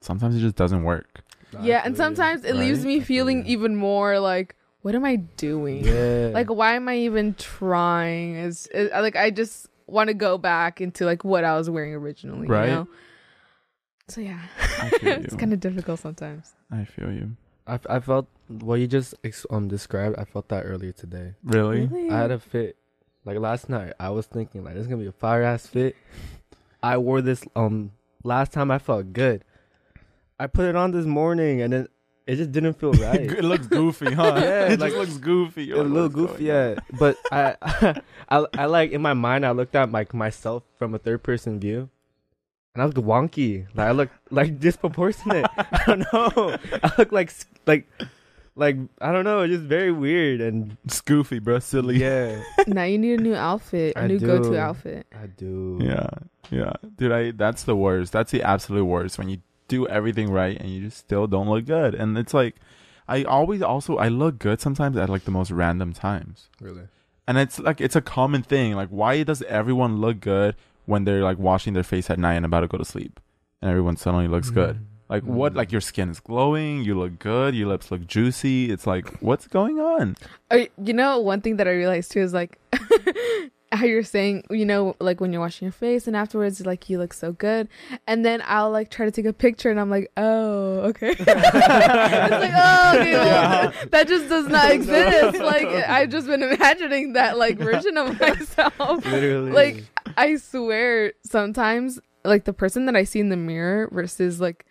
sometimes 0.00 0.36
it 0.36 0.40
just 0.40 0.56
doesn't 0.56 0.82
work. 0.84 1.22
yeah, 1.62 1.82
and 1.84 1.96
sometimes 1.96 2.44
it 2.44 2.56
leaves 2.56 2.80
Right? 2.80 2.86
me 2.88 2.96
I 3.00 3.04
feeling 3.04 3.38
you. 3.46 3.52
even 3.52 3.76
more 3.76 4.18
like, 4.20 4.56
what 4.82 4.94
am 4.94 5.04
I 5.04 5.16
doing? 5.16 5.84
Yeah. 5.84 6.30
Like, 6.34 6.50
why 6.50 6.74
am 6.74 6.88
I 6.88 6.96
even 6.98 7.34
trying? 7.34 8.36
Is, 8.36 8.66
is 8.68 8.90
like 8.92 9.16
I 9.16 9.30
just 9.30 9.68
want 9.86 10.08
to 10.08 10.14
go 10.14 10.36
back 10.38 10.80
into 10.80 11.04
like 11.06 11.24
what 11.24 11.44
I 11.44 11.56
was 11.56 11.70
wearing 11.70 11.94
originally, 11.94 12.46
Right. 12.48 12.68
You 12.68 12.74
know? 12.74 12.88
So 14.08 14.20
yeah, 14.20 14.40
I 14.80 14.90
feel 14.90 15.12
it's 15.24 15.34
kind 15.34 15.52
of 15.52 15.60
difficult 15.60 16.00
sometimes. 16.00 16.52
I 16.70 16.84
feel 16.84 17.10
you. 17.12 17.36
I, 17.66 17.78
I 17.88 18.00
felt 18.00 18.28
what 18.48 18.76
you 18.76 18.86
just 18.86 19.14
ex- 19.24 19.46
um 19.50 19.68
described. 19.68 20.16
I 20.18 20.24
felt 20.24 20.48
that 20.48 20.62
earlier 20.64 20.92
today. 20.92 21.34
Really? 21.42 21.88
I 22.10 22.16
had 22.18 22.30
a 22.30 22.38
fit 22.38 22.76
like 23.24 23.38
last 23.38 23.68
night. 23.68 23.92
I 23.98 24.10
was 24.10 24.26
thinking 24.26 24.64
like 24.64 24.74
this 24.74 24.82
is 24.82 24.86
gonna 24.88 25.02
be 25.02 25.08
a 25.08 25.12
fire 25.12 25.42
ass 25.42 25.66
fit. 25.66 25.96
I 26.82 26.98
wore 26.98 27.20
this 27.22 27.44
um 27.56 27.92
last 28.22 28.52
time. 28.52 28.70
I 28.70 28.78
felt 28.78 29.12
good. 29.12 29.42
I 30.38 30.46
put 30.46 30.66
it 30.66 30.76
on 30.76 30.90
this 30.92 31.06
morning 31.06 31.62
and 31.62 31.72
then 31.72 31.88
it 32.26 32.36
just 32.36 32.52
didn't 32.52 32.74
feel 32.74 32.92
right. 33.08 33.20
it 33.20 33.42
looks 33.44 33.66
goofy, 33.66 34.12
huh? 34.12 34.34
Yeah, 34.42 34.66
it 34.72 34.80
like- 34.80 34.92
just 34.92 34.96
looks 34.96 35.16
goofy. 35.18 35.70
a 35.72 35.82
little 35.82 36.08
goofy, 36.08 36.44
yeah. 36.44 36.74
But 36.98 37.16
I, 37.32 37.56
I, 38.28 38.46
I 38.54 38.66
like 38.66 38.90
in 38.92 39.00
my 39.00 39.14
mind. 39.14 39.46
I 39.46 39.50
looked 39.52 39.74
at 39.74 39.90
like 39.92 40.12
myself 40.14 40.62
from 40.78 40.94
a 40.94 40.98
third 40.98 41.22
person 41.22 41.58
view, 41.58 41.88
and 42.76 42.82
I 42.82 42.84
looked 42.84 42.98
wonky. 42.98 43.66
Like 43.74 43.88
I 43.88 43.92
looked 43.92 44.12
like 44.30 44.60
disproportionate. 44.60 45.46
I 45.56 45.82
don't 45.86 46.00
know. 46.12 46.58
I 46.82 46.92
look 46.98 47.10
like 47.10 47.32
like 47.66 47.86
like 48.54 48.76
I 49.00 49.12
don't 49.12 49.24
know. 49.24 49.40
It's 49.40 49.54
just 49.54 49.64
very 49.64 49.90
weird 49.92 50.42
and 50.42 50.76
It's 50.84 51.00
goofy, 51.00 51.38
bro. 51.38 51.58
Silly. 51.58 51.96
yeah. 51.98 52.42
now 52.66 52.84
you 52.84 52.98
need 52.98 53.20
a 53.20 53.22
new 53.22 53.34
outfit, 53.34 53.96
a 53.96 54.00
I 54.00 54.06
new 54.06 54.18
do. 54.18 54.26
go-to 54.26 54.58
outfit. 54.58 55.06
I 55.14 55.26
do. 55.26 55.78
Yeah. 55.82 56.10
Yeah. 56.50 56.74
Dude, 56.96 57.12
I 57.12 57.30
that's 57.30 57.62
the 57.64 57.74
worst. 57.74 58.12
That's 58.12 58.30
the 58.30 58.42
absolute 58.42 58.84
worst 58.84 59.16
when 59.18 59.30
you 59.30 59.38
do 59.68 59.88
everything 59.88 60.30
right 60.30 60.56
and 60.60 60.68
you 60.70 60.82
just 60.82 60.98
still 60.98 61.26
don't 61.26 61.48
look 61.48 61.64
good. 61.64 61.94
And 61.94 62.16
it's 62.18 62.34
like 62.34 62.56
I 63.08 63.24
always 63.24 63.62
also 63.62 63.96
I 63.96 64.08
look 64.08 64.38
good 64.38 64.60
sometimes 64.60 64.98
at 64.98 65.08
like 65.08 65.24
the 65.24 65.30
most 65.30 65.50
random 65.50 65.94
times. 65.94 66.50
Really. 66.60 66.88
And 67.26 67.38
it's 67.38 67.58
like 67.58 67.80
it's 67.80 67.96
a 67.96 68.02
common 68.02 68.42
thing. 68.42 68.74
Like 68.74 68.90
why 68.90 69.22
does 69.22 69.40
everyone 69.44 69.96
look 69.96 70.20
good 70.20 70.56
when 70.86 71.04
they're 71.04 71.22
like 71.22 71.38
washing 71.38 71.74
their 71.74 71.82
face 71.84 72.08
at 72.10 72.18
night 72.18 72.34
and 72.34 72.44
about 72.46 72.60
to 72.60 72.68
go 72.68 72.78
to 72.78 72.84
sleep? 72.84 73.20
And 73.62 73.70
everyone 73.70 73.96
suddenly 73.96 74.28
looks 74.28 74.50
good. 74.50 74.78
Like 75.08 75.22
what 75.22 75.54
like 75.54 75.70
your 75.70 75.80
skin 75.80 76.10
is 76.10 76.18
glowing, 76.18 76.82
you 76.82 76.98
look 76.98 77.18
good, 77.20 77.54
your 77.54 77.68
lips 77.68 77.90
look 77.92 78.06
juicy. 78.06 78.70
It's 78.72 78.86
like 78.88 79.08
what's 79.22 79.46
going 79.46 79.78
on? 79.78 80.16
Uh, 80.50 80.64
you 80.82 80.92
know, 80.92 81.20
one 81.20 81.40
thing 81.40 81.56
that 81.58 81.68
I 81.68 81.72
realized 81.72 82.10
too 82.10 82.20
is 82.20 82.34
like 82.34 82.58
how 83.72 83.84
you're 83.84 84.02
saying, 84.02 84.42
you 84.50 84.64
know, 84.64 84.96
like 85.00 85.20
when 85.20 85.32
you're 85.32 85.40
washing 85.40 85.66
your 85.66 85.72
face 85.72 86.06
and 86.08 86.16
afterwards, 86.16 86.64
like 86.66 86.88
you 86.90 86.98
look 86.98 87.12
so 87.12 87.30
good, 87.32 87.68
and 88.08 88.24
then 88.24 88.42
I'll 88.46 88.70
like 88.70 88.90
try 88.90 89.04
to 89.06 89.12
take 89.12 89.26
a 89.26 89.32
picture 89.32 89.70
and 89.70 89.78
I'm 89.78 89.90
like, 89.90 90.10
oh, 90.16 90.78
okay, 90.90 91.10
it's 91.18 91.26
like, 91.26 92.52
oh, 92.54 92.92
okay, 93.00 93.12
well, 93.14 93.26
Yeah. 93.26 93.72
that 93.90 94.08
just 94.08 94.28
does 94.28 94.48
not 94.48 94.70
exist. 94.72 95.38
Like 95.38 95.66
I've 95.68 96.10
just 96.10 96.26
been 96.26 96.42
imagining 96.42 97.12
that 97.12 97.38
like 97.38 97.58
version 97.58 97.96
of 97.96 98.18
myself. 98.20 99.04
Literally. 99.04 99.52
Like 99.52 99.84
I 100.18 100.36
swear, 100.36 101.12
sometimes 101.24 102.00
like 102.24 102.44
the 102.44 102.52
person 102.52 102.86
that 102.86 102.96
I 102.96 103.04
see 103.04 103.20
in 103.20 103.28
the 103.28 103.36
mirror 103.36 103.88
versus 103.92 104.40
like 104.40 104.66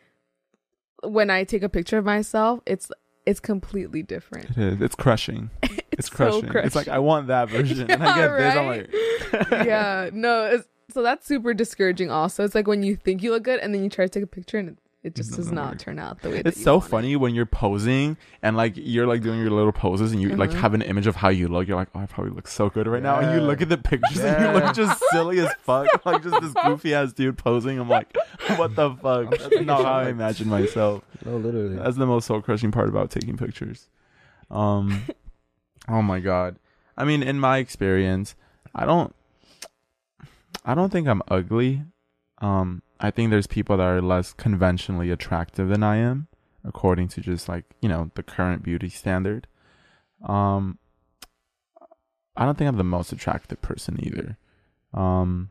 when 1.03 1.29
I 1.29 1.43
take 1.43 1.63
a 1.63 1.69
picture 1.69 1.97
of 1.97 2.05
myself, 2.05 2.59
it's 2.65 2.91
it's 3.25 3.39
completely 3.39 4.03
different. 4.03 4.51
It 4.51 4.57
is. 4.57 4.81
It's 4.81 4.95
crushing. 4.95 5.49
It's, 5.97 6.09
so 6.09 6.41
crushing. 6.41 6.49
It's 6.65 6.75
like 6.75 6.89
I 6.89 6.99
want 6.99 7.27
that 7.27 7.49
version. 7.49 7.89
and 7.89 8.03
I 8.03 8.17
Yeah, 8.17 8.27
get 8.27 8.37
this, 8.37 8.55
I'm 8.57 8.67
like 8.67 9.65
yeah, 9.65 10.09
no, 10.11 10.45
it's, 10.47 10.67
so 10.89 11.01
that's 11.03 11.25
super 11.25 11.53
discouraging. 11.53 12.11
Also, 12.11 12.43
it's 12.43 12.53
like 12.53 12.67
when 12.67 12.83
you 12.83 12.97
think 12.97 13.23
you 13.23 13.31
look 13.31 13.43
good 13.43 13.61
and 13.61 13.73
then 13.73 13.81
you 13.81 13.89
try 13.89 14.03
to 14.03 14.09
take 14.09 14.21
a 14.23 14.27
picture 14.27 14.57
and 14.57 14.77
it, 15.05 15.09
it 15.09 15.15
just 15.15 15.29
does 15.29 15.37
doesn't 15.37 15.55
work. 15.55 15.77
turn 15.79 15.99
out 15.99 16.21
the 16.21 16.29
way. 16.29 16.35
that 16.37 16.47
It's 16.47 16.57
you 16.57 16.63
so 16.63 16.73
want 16.77 16.85
it. 16.85 16.89
funny 16.89 17.15
when 17.15 17.35
you're 17.35 17.45
posing 17.45 18.17
and 18.41 18.57
like 18.57 18.73
you're 18.75 19.05
like 19.07 19.21
doing 19.21 19.39
your 19.39 19.51
little 19.51 19.71
poses 19.71 20.11
and 20.11 20.21
you 20.21 20.29
like 20.35 20.49
Uh-huh. 20.49 20.59
have 20.61 20.73
an 20.73 20.81
image 20.81 21.07
of 21.07 21.15
how 21.15 21.29
you 21.29 21.47
look. 21.47 21.67
You're 21.67 21.77
like, 21.77 21.89
oh, 21.95 21.99
I 21.99 22.05
probably 22.07 22.33
look 22.33 22.47
so 22.47 22.69
good 22.69 22.87
right 22.87 23.03
now. 23.03 23.19
And 23.19 23.39
you 23.39 23.45
look 23.45 23.61
at 23.61 23.69
the 23.69 23.77
pictures 23.77 24.19
and 24.19 24.43
you 24.43 24.51
look 24.59 24.73
just 24.75 25.01
silly 25.11 25.39
as 25.39 25.53
fuck. 25.61 25.87
Like 26.05 26.23
just 26.23 26.41
this 26.41 26.53
goofy 26.65 26.93
ass 26.95 27.13
dude 27.13 27.37
posing. 27.37 27.79
I'm 27.79 27.87
like, 27.89 28.15
what 28.57 28.75
the 28.75 28.91
fuck? 28.95 29.29
That's 29.37 29.61
not 29.61 29.85
how 29.85 29.93
I 29.93 30.09
imagine 30.09 30.49
myself. 30.49 31.03
no, 31.25 31.37
literally. 31.37 31.75
That's 31.75 31.97
the 31.97 32.05
most 32.07 32.25
soul 32.25 32.41
crushing 32.41 32.71
part 32.71 32.89
about 32.89 33.11
taking 33.11 33.37
pictures. 33.37 33.89
Um, 34.49 35.03
oh 35.87 36.01
my 36.01 36.19
god. 36.19 36.57
I 36.97 37.03
mean, 37.05 37.21
in 37.23 37.39
my 37.39 37.57
experience, 37.59 38.35
I 38.73 38.85
don't, 38.85 39.13
I 40.63 40.73
don't 40.73 40.91
think 40.91 41.07
I'm 41.07 41.21
ugly. 41.27 41.83
Um, 42.39 42.81
I 42.99 43.11
think 43.11 43.29
there's 43.29 43.47
people 43.47 43.77
that 43.77 43.83
are 43.83 44.01
less 44.01 44.33
conventionally 44.33 45.11
attractive 45.11 45.69
than 45.69 45.83
I 45.83 45.97
am, 45.97 46.27
according 46.63 47.09
to 47.09 47.21
just 47.21 47.49
like 47.49 47.65
you 47.81 47.89
know 47.89 48.11
the 48.15 48.23
current 48.23 48.63
beauty 48.63 48.89
standard. 48.89 49.47
Um, 50.23 50.79
I 52.37 52.45
don't 52.45 52.57
think 52.57 52.67
I'm 52.67 52.77
the 52.77 52.83
most 52.83 53.11
attractive 53.11 53.61
person 53.61 53.99
either. 54.01 54.37
Um, 54.93 55.49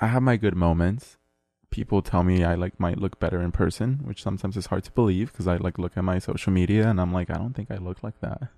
I 0.00 0.06
have 0.06 0.22
my 0.22 0.36
good 0.36 0.56
moments 0.56 1.18
people 1.70 2.02
tell 2.02 2.22
me 2.22 2.44
I 2.44 2.54
like 2.54 2.78
might 2.80 2.98
look 2.98 3.18
better 3.20 3.40
in 3.42 3.52
person, 3.52 4.00
which 4.04 4.22
sometimes 4.22 4.56
is 4.56 4.66
hard 4.66 4.84
to 4.84 4.92
believe 4.92 5.32
because 5.32 5.46
I 5.46 5.56
like 5.56 5.78
look 5.78 5.96
at 5.96 6.04
my 6.04 6.18
social 6.18 6.52
media 6.52 6.88
and 6.88 7.00
I'm 7.00 7.12
like, 7.12 7.30
I 7.30 7.34
don't 7.34 7.54
think 7.54 7.70
I 7.70 7.76
look 7.76 8.02
like 8.02 8.20
that. 8.20 8.42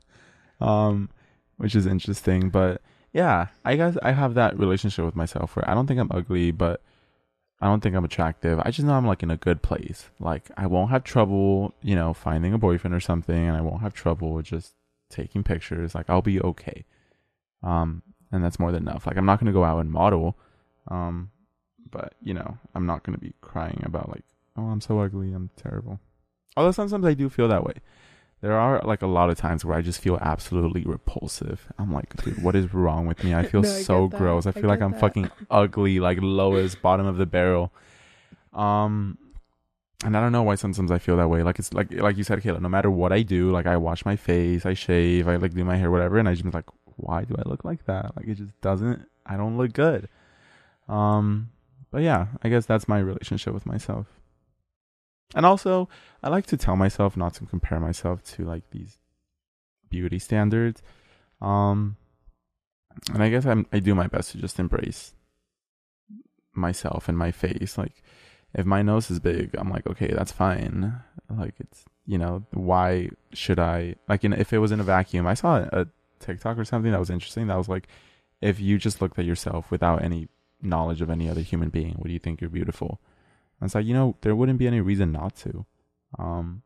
Um, 0.60 1.08
which 1.56 1.74
is 1.74 1.86
interesting, 1.86 2.50
but 2.50 2.82
yeah, 3.14 3.46
I 3.64 3.76
guess 3.76 3.96
I 4.02 4.12
have 4.12 4.34
that 4.34 4.58
relationship 4.58 5.06
with 5.06 5.16
myself 5.16 5.56
where 5.56 5.66
I 5.66 5.72
don't 5.72 5.86
think 5.86 5.98
I'm 5.98 6.10
ugly, 6.12 6.50
but 6.50 6.82
I 7.60 7.66
don't 7.66 7.82
think 7.82 7.94
I'm 7.94 8.04
attractive. 8.04 8.58
I 8.60 8.70
just 8.70 8.86
know 8.86 8.94
I'm 8.94 9.06
like 9.06 9.22
in 9.22 9.30
a 9.30 9.36
good 9.36 9.62
place. 9.62 10.08
Like 10.18 10.50
I 10.56 10.66
won't 10.66 10.90
have 10.90 11.04
trouble, 11.04 11.74
you 11.82 11.94
know, 11.94 12.14
finding 12.14 12.54
a 12.54 12.58
boyfriend 12.58 12.94
or 12.94 13.00
something, 13.00 13.36
and 13.48 13.56
I 13.56 13.60
won't 13.60 13.82
have 13.82 13.92
trouble 13.92 14.40
just 14.40 14.74
taking 15.10 15.42
pictures. 15.42 15.94
Like 15.94 16.08
I'll 16.08 16.22
be 16.22 16.40
okay. 16.40 16.84
Um, 17.62 18.02
and 18.32 18.42
that's 18.42 18.58
more 18.58 18.72
than 18.72 18.84
enough. 18.84 19.06
Like 19.06 19.16
I'm 19.16 19.26
not 19.26 19.40
gonna 19.40 19.52
go 19.52 19.64
out 19.64 19.80
and 19.80 19.90
model. 19.90 20.38
Um, 20.88 21.30
but 21.90 22.14
you 22.22 22.32
know, 22.32 22.56
I'm 22.74 22.86
not 22.86 23.02
gonna 23.02 23.18
be 23.18 23.34
crying 23.42 23.82
about 23.84 24.08
like, 24.08 24.24
oh, 24.56 24.68
I'm 24.68 24.80
so 24.80 24.98
ugly, 25.00 25.32
I'm 25.32 25.50
terrible. 25.56 26.00
Although 26.56 26.72
sometimes 26.72 27.04
I 27.04 27.14
do 27.14 27.28
feel 27.28 27.48
that 27.48 27.64
way. 27.64 27.74
There 28.40 28.58
are 28.58 28.80
like 28.84 29.02
a 29.02 29.06
lot 29.06 29.28
of 29.28 29.36
times 29.36 29.64
where 29.64 29.76
I 29.76 29.82
just 29.82 30.00
feel 30.00 30.16
absolutely 30.20 30.82
repulsive. 30.84 31.66
I'm 31.78 31.92
like, 31.92 32.16
dude, 32.24 32.42
what 32.42 32.56
is 32.56 32.72
wrong 32.72 33.06
with 33.06 33.22
me? 33.22 33.34
I 33.34 33.44
feel 33.46 33.60
No, 33.62 33.68
I 33.68 33.82
so 33.82 34.08
gross. 34.08 34.46
I 34.46 34.50
I 34.50 34.52
feel 34.52 34.68
like 34.68 34.80
I'm 34.80 34.92
that. 34.92 35.00
fucking 35.00 35.30
ugly, 35.50 36.00
like 36.00 36.18
lowest 36.22 36.80
bottom 36.82 37.06
of 37.06 37.18
the 37.18 37.26
barrel. 37.26 37.70
Um, 38.54 39.18
and 40.04 40.16
I 40.16 40.20
don't 40.20 40.32
know 40.32 40.42
why 40.42 40.54
sometimes 40.54 40.90
I 40.90 40.98
feel 40.98 41.18
that 41.18 41.28
way. 41.28 41.42
Like 41.42 41.58
it's 41.58 41.74
like 41.74 41.92
like 41.92 42.16
you 42.16 42.24
said, 42.24 42.40
Kayla. 42.40 42.60
No 42.60 42.70
matter 42.70 42.90
what 42.90 43.12
I 43.12 43.20
do, 43.22 43.50
like 43.52 43.66
I 43.66 43.76
wash 43.76 44.06
my 44.06 44.16
face, 44.16 44.64
I 44.64 44.72
shave, 44.72 45.28
I 45.28 45.36
like 45.36 45.52
do 45.52 45.64
my 45.64 45.76
hair, 45.76 45.90
whatever, 45.90 46.18
and 46.18 46.26
I 46.28 46.34
just 46.34 46.54
like, 46.54 46.64
why 46.96 47.24
do 47.24 47.34
I 47.38 47.46
look 47.46 47.64
like 47.64 47.84
that? 47.84 48.16
Like 48.16 48.26
it 48.26 48.36
just 48.36 48.58
doesn't. 48.62 49.06
I 49.26 49.36
don't 49.36 49.58
look 49.58 49.74
good. 49.74 50.08
Um, 50.88 51.50
but 51.90 52.02
yeah, 52.02 52.28
I 52.42 52.48
guess 52.48 52.64
that's 52.64 52.88
my 52.88 52.98
relationship 52.98 53.52
with 53.52 53.66
myself. 53.66 54.06
And 55.34 55.46
also, 55.46 55.88
I 56.22 56.28
like 56.28 56.46
to 56.46 56.56
tell 56.56 56.76
myself 56.76 57.16
not 57.16 57.34
to 57.34 57.46
compare 57.46 57.80
myself 57.80 58.22
to 58.34 58.44
like 58.44 58.70
these 58.70 58.98
beauty 59.88 60.18
standards. 60.18 60.82
Um, 61.40 61.96
and 63.12 63.22
I 63.22 63.30
guess 63.30 63.46
I'm 63.46 63.66
I 63.72 63.78
do 63.78 63.94
my 63.94 64.06
best 64.06 64.32
to 64.32 64.38
just 64.38 64.58
embrace 64.58 65.14
myself 66.52 67.08
and 67.08 67.16
my 67.16 67.30
face. 67.30 67.78
Like, 67.78 68.02
if 68.54 68.66
my 68.66 68.82
nose 68.82 69.10
is 69.10 69.20
big, 69.20 69.54
I'm 69.56 69.70
like, 69.70 69.86
okay, 69.86 70.08
that's 70.08 70.32
fine. 70.32 71.00
Like, 71.28 71.54
it's 71.60 71.84
you 72.06 72.18
know, 72.18 72.44
why 72.50 73.10
should 73.32 73.60
I 73.60 73.94
like? 74.08 74.24
If 74.24 74.52
it 74.52 74.58
was 74.58 74.72
in 74.72 74.80
a 74.80 74.84
vacuum, 74.84 75.26
I 75.26 75.34
saw 75.34 75.58
a 75.72 75.86
TikTok 76.18 76.58
or 76.58 76.64
something 76.64 76.90
that 76.90 77.00
was 77.00 77.10
interesting. 77.10 77.46
That 77.46 77.58
was 77.58 77.68
like, 77.68 77.86
if 78.40 78.58
you 78.58 78.78
just 78.78 79.00
looked 79.00 79.18
at 79.18 79.24
yourself 79.24 79.70
without 79.70 80.02
any 80.02 80.28
knowledge 80.60 81.00
of 81.00 81.10
any 81.10 81.28
other 81.28 81.40
human 81.40 81.68
being, 81.70 81.96
would 81.98 82.10
you 82.10 82.18
think 82.18 82.40
you're 82.40 82.50
beautiful? 82.50 83.00
It's 83.62 83.74
like, 83.74 83.86
you 83.86 83.94
know, 83.94 84.16
there 84.22 84.34
wouldn't 84.34 84.58
be 84.58 84.66
any 84.66 84.80
reason 84.80 85.12
not 85.12 85.36
to. 85.36 85.66
Um, 86.18 86.62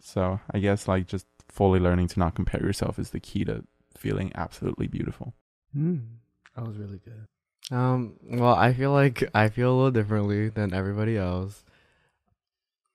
so 0.00 0.40
I 0.50 0.58
guess 0.58 0.86
like 0.86 1.06
just 1.06 1.26
fully 1.48 1.80
learning 1.80 2.08
to 2.08 2.18
not 2.18 2.34
compare 2.34 2.62
yourself 2.62 2.98
is 2.98 3.10
the 3.10 3.20
key 3.20 3.44
to 3.44 3.64
feeling 3.96 4.32
absolutely 4.34 4.86
beautiful. 4.86 5.34
Hmm. 5.72 5.98
That 6.56 6.66
was 6.66 6.76
really 6.76 7.00
good. 7.04 7.26
Um, 7.74 8.14
well, 8.22 8.54
I 8.54 8.74
feel 8.74 8.92
like 8.92 9.24
I 9.34 9.48
feel 9.48 9.72
a 9.72 9.74
little 9.74 9.90
differently 9.90 10.50
than 10.50 10.74
everybody 10.74 11.16
else. 11.16 11.64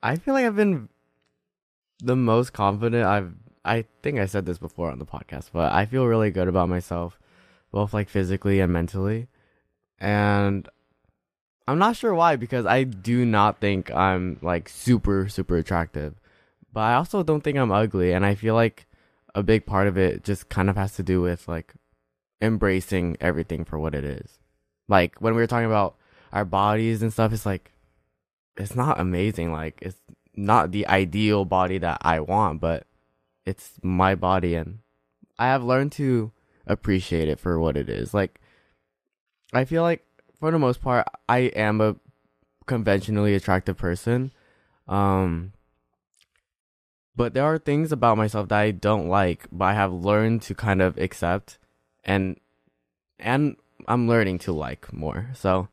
I 0.04 0.16
feel 0.16 0.34
like 0.34 0.46
I've 0.46 0.56
been 0.56 0.90
the 2.02 2.16
most 2.16 2.54
confident 2.54 3.06
I've 3.06 3.34
I 3.66 3.86
think 4.02 4.20
I 4.20 4.26
said 4.26 4.46
this 4.46 4.58
before 4.58 4.90
on 4.90 5.00
the 5.00 5.06
podcast, 5.06 5.50
but 5.52 5.72
I 5.74 5.86
feel 5.86 6.06
really 6.06 6.32
good 6.32 6.48
about 6.48 6.70
myself, 6.70 7.20
both 7.72 7.94
like 7.94 8.10
physically 8.10 8.60
and 8.62 8.72
mentally. 8.72 9.28
And 10.00 10.68
I'm 11.70 11.78
not 11.78 11.96
sure 11.96 12.16
why 12.16 12.36
because 12.36 12.66
I 12.66 12.84
do 12.84 13.26
not 13.26 13.60
think 13.60 13.92
I'm 13.94 14.40
like 14.42 14.68
super 14.68 15.30
super 15.30 15.56
attractive. 15.58 16.16
But 16.74 16.82
I 16.82 16.96
also 16.96 17.22
don't 17.22 17.42
think 17.44 17.60
I'm 17.60 17.72
ugly 17.72 18.12
and 18.12 18.26
I 18.26 18.34
feel 18.34 18.56
like 18.56 18.88
a 19.36 19.44
big 19.44 19.68
part 19.68 19.88
of 19.88 19.96
it 19.96 20.24
just 20.24 20.50
kind 20.50 20.68
of 20.72 20.78
has 20.78 20.96
to 20.96 21.04
do 21.04 21.22
with 21.22 21.48
like 21.48 21.76
embracing 22.42 23.18
everything 23.22 23.66
for 23.66 23.78
what 23.78 23.94
it 23.94 24.04
is. 24.04 24.40
Like 24.88 25.20
when 25.20 25.36
we 25.36 25.42
were 25.42 25.48
talking 25.48 25.68
about 25.68 25.96
our 26.34 26.44
bodies 26.44 27.04
and 27.04 27.14
stuff, 27.14 27.34
it's 27.34 27.46
like 27.46 27.72
it's 28.58 28.76
not 28.76 29.00
amazing. 29.00 29.52
Like 29.52 29.78
it's 29.84 30.02
not 30.36 30.72
the 30.72 30.88
ideal 30.88 31.46
body 31.46 31.78
that 31.78 32.00
I 32.02 32.20
want, 32.20 32.62
but 32.62 32.88
it's 33.46 33.74
my 33.84 34.16
body 34.16 34.56
and 34.56 34.80
I 35.38 35.48
have 35.50 35.64
learned 35.64 35.92
to 35.94 36.32
appreciate 36.66 37.30
it 37.30 37.40
for 37.40 37.60
what 37.60 37.78
it 37.78 37.90
is. 37.90 38.12
Like 38.12 38.42
I 39.54 39.66
feel 39.66 39.84
like 39.84 40.04
for 40.40 40.52
the 40.52 40.60
most 40.60 40.82
part 40.82 41.06
I 41.28 41.40
am 41.56 41.82
a 41.82 41.96
conventionally 42.66 43.36
attractive 43.36 43.78
person. 43.78 44.32
Um 44.88 45.54
but 47.16 47.34
there 47.34 47.44
are 47.44 47.58
things 47.58 47.92
about 47.92 48.18
myself 48.18 48.48
that 48.50 48.60
I 48.60 48.72
don't 48.72 49.10
like, 49.10 49.48
but 49.52 49.66
I 49.66 49.74
have 49.74 49.92
learned 49.92 50.42
to 50.44 50.56
kind 50.56 50.82
of 50.82 50.98
accept 50.98 51.58
and 52.06 52.40
and 53.20 53.58
I'm 53.88 54.08
learning 54.08 54.40
to 54.40 54.54
like 54.54 54.92
more. 54.94 55.30
So 55.34 55.68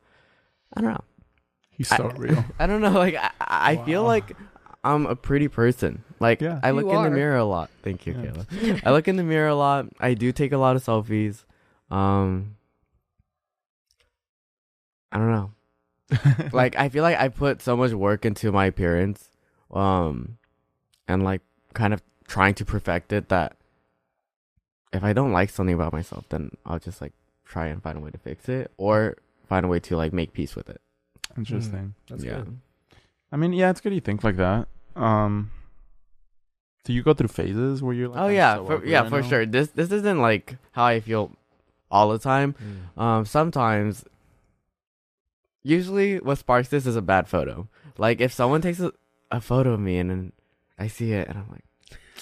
I 0.73 0.81
don't 0.81 0.91
know. 0.93 1.03
He's 1.69 1.87
so 1.87 2.09
I- 2.09 2.13
real. 2.17 2.43
I 2.59 2.67
don't 2.67 2.81
know. 2.81 2.91
Like 2.91 3.15
I, 3.15 3.31
I 3.39 3.77
feel 3.85 4.03
like 4.03 4.35
I'm 4.83 5.05
a 5.05 5.15
pretty 5.15 5.47
person. 5.47 6.03
Like 6.19 6.41
Yeah. 6.41 6.59
I 6.63 6.71
look 6.71 6.87
in 6.91 7.03
the 7.03 7.09
mirror 7.11 7.37
a 7.37 7.45
lot. 7.45 7.69
Thank 7.83 8.05
you, 8.05 8.13
Yeah. 8.13 8.31
Kayla. 8.31 8.81
I 8.85 8.91
look 8.91 9.07
in 9.07 9.15
the 9.15 9.23
mirror 9.23 9.47
a 9.47 9.55
lot. 9.55 9.85
I 9.99 10.13
do 10.15 10.31
take 10.33 10.51
a 10.51 10.57
lot 10.57 10.75
of 10.75 10.83
selfies. 10.83 11.45
Um, 11.89 12.56
I 15.11 15.17
don't 15.17 15.31
know. 15.31 15.51
Like 16.53 16.77
I 16.77 16.89
feel 16.89 17.03
like 17.03 17.17
I 17.17 17.27
put 17.27 17.61
so 17.61 17.75
much 17.75 17.91
work 17.91 18.25
into 18.25 18.51
my 18.51 18.65
appearance, 18.65 19.29
um, 19.71 20.37
and 21.07 21.23
like 21.23 21.41
kind 21.73 21.93
of 21.93 22.01
trying 22.27 22.53
to 22.55 22.65
perfect 22.65 23.11
it 23.11 23.29
that 23.29 23.57
if 24.93 25.03
I 25.03 25.13
don't 25.13 25.31
like 25.31 25.49
something 25.49 25.75
about 25.75 25.93
myself, 25.93 26.25
then 26.29 26.51
I'll 26.65 26.79
just 26.79 27.01
like 27.01 27.13
try 27.45 27.67
and 27.67 27.81
find 27.81 27.97
a 27.97 28.01
way 28.01 28.11
to 28.11 28.17
fix 28.17 28.47
it 28.49 28.71
or 28.77 29.17
find 29.47 29.65
a 29.65 29.69
way 29.69 29.79
to 29.81 29.97
like 29.97 30.13
make 30.13 30.33
peace 30.33 30.55
with 30.55 30.69
it. 30.69 30.81
Interesting. 31.37 31.93
That's 32.09 32.23
yeah. 32.23 32.37
good. 32.37 32.57
I 33.31 33.37
mean, 33.37 33.53
yeah, 33.53 33.69
it's 33.69 33.81
good 33.81 33.93
you 33.93 34.01
think 34.01 34.23
like 34.23 34.37
that. 34.37 34.67
Um, 34.95 35.51
do 36.83 36.93
you 36.93 37.03
go 37.03 37.13
through 37.13 37.27
phases 37.27 37.83
where 37.83 37.93
you're 37.93 38.07
like, 38.07 38.19
Oh 38.19 38.27
yeah, 38.27 38.55
so 38.55 38.65
for, 38.65 38.85
yeah, 38.85 39.01
right 39.01 39.09
for 39.09 39.21
now"? 39.21 39.27
sure. 39.27 39.45
This 39.45 39.69
this 39.71 39.91
isn't 39.91 40.21
like 40.21 40.57
how 40.71 40.85
I 40.85 40.99
feel 40.99 41.31
all 41.91 42.09
the 42.09 42.19
time. 42.19 42.55
Mm. 42.97 43.01
Um, 43.01 43.25
sometimes, 43.25 44.05
usually, 45.67 46.19
what 46.19 46.37
sparks 46.37 46.69
this 46.69 46.85
is 46.85 46.95
a 46.95 47.01
bad 47.01 47.27
photo. 47.27 47.67
Like 47.97 48.21
if 48.21 48.31
someone 48.31 48.61
takes 48.61 48.79
a, 48.79 48.93
a 49.31 49.41
photo 49.41 49.73
of 49.73 49.79
me 49.79 49.97
and 49.97 50.09
then 50.09 50.31
I 50.79 50.87
see 50.87 51.11
it 51.11 51.27
and 51.27 51.37
I'm 51.37 51.49
like, 51.51 51.65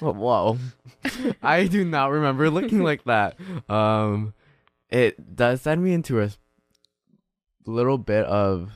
oh, 0.01 0.13
whoa, 0.13 0.57
I 1.43 1.67
do 1.67 1.85
not 1.85 2.11
remember 2.11 2.49
looking 2.49 2.81
like 2.81 3.03
that. 3.05 3.37
Um, 3.69 4.33
it 4.89 5.35
does 5.35 5.61
send 5.61 5.83
me 5.83 5.93
into 5.93 6.21
a 6.21 6.29
little 7.65 7.97
bit 7.97 8.25
of 8.25 8.71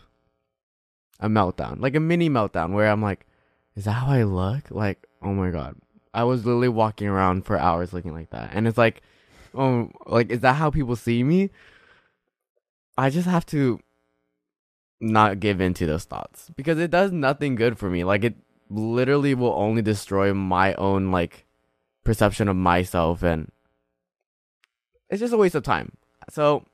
a 1.19 1.27
meltdown, 1.27 1.81
like 1.81 1.95
a 1.95 1.99
mini 1.99 2.29
meltdown, 2.29 2.73
where 2.73 2.89
I'm 2.89 3.01
like, 3.01 3.25
is 3.75 3.85
that 3.85 3.93
how 3.93 4.07
I 4.07 4.23
look? 4.23 4.71
Like, 4.71 5.07
oh 5.21 5.33
my 5.33 5.49
god, 5.49 5.75
I 6.13 6.23
was 6.23 6.45
literally 6.45 6.69
walking 6.69 7.07
around 7.07 7.45
for 7.45 7.57
hours 7.57 7.93
looking 7.93 8.13
like 8.13 8.29
that, 8.31 8.51
and 8.53 8.67
it's 8.67 8.77
like, 8.77 9.01
oh, 9.53 9.89
like 10.05 10.29
is 10.29 10.41
that 10.41 10.53
how 10.53 10.69
people 10.69 10.95
see 10.95 11.23
me? 11.23 11.49
I 12.97 13.09
just 13.09 13.27
have 13.27 13.45
to 13.47 13.79
not 15.01 15.39
give 15.39 15.61
in 15.61 15.73
to 15.75 15.85
those 15.85 16.03
thoughts 16.05 16.51
because 16.55 16.77
it 16.79 16.91
does 16.91 17.11
nothing 17.11 17.55
good 17.55 17.77
for 17.77 17.89
me. 17.89 18.03
Like 18.03 18.23
it 18.23 18.35
literally 18.69 19.33
will 19.33 19.53
only 19.53 19.81
destroy 19.81 20.33
my 20.33 20.73
own 20.75 21.11
like 21.11 21.45
perception 22.03 22.47
of 22.47 22.55
myself 22.55 23.23
and 23.23 23.51
it's 25.09 25.19
just 25.19 25.33
a 25.33 25.37
waste 25.37 25.55
of 25.55 25.63
time. 25.63 25.93
So 26.29 26.65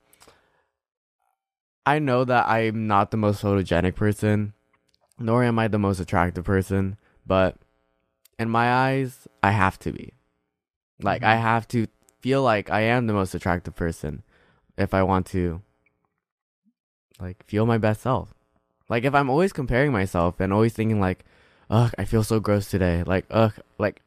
I 1.84 1.98
know 1.98 2.24
that 2.24 2.48
I'm 2.48 2.86
not 2.86 3.10
the 3.10 3.16
most 3.16 3.42
photogenic 3.42 3.94
person, 3.94 4.52
nor 5.18 5.44
am 5.44 5.58
I 5.58 5.68
the 5.68 5.78
most 5.78 6.00
attractive 6.00 6.44
person, 6.44 6.96
but 7.26 7.56
in 8.38 8.50
my 8.50 8.72
eyes, 8.72 9.28
I 9.42 9.52
have 9.52 9.78
to 9.80 9.92
be. 9.92 10.12
Like 11.00 11.22
I 11.22 11.36
Mhm. 11.36 11.40
have 11.42 11.68
to 11.68 11.86
feel 12.20 12.42
like 12.42 12.70
I 12.70 12.80
am 12.80 13.06
the 13.06 13.12
most 13.12 13.34
attractive 13.34 13.76
person 13.76 14.22
if 14.76 14.92
I 14.92 15.02
want 15.02 15.26
to 15.26 15.62
like 17.20 17.44
feel 17.46 17.66
my 17.66 17.78
best 17.78 18.02
self. 18.02 18.34
Like 18.88 19.04
if 19.04 19.14
I'm 19.14 19.30
always 19.30 19.52
comparing 19.52 19.92
myself 19.92 20.40
and 20.40 20.52
always 20.52 20.72
thinking 20.72 21.00
like, 21.00 21.24
ugh, 21.70 21.92
I 21.98 22.04
feel 22.04 22.22
so 22.22 22.40
gross 22.40 22.70
today. 22.70 23.02
Like, 23.04 23.26
ugh, 23.30 23.54
like 23.78 24.02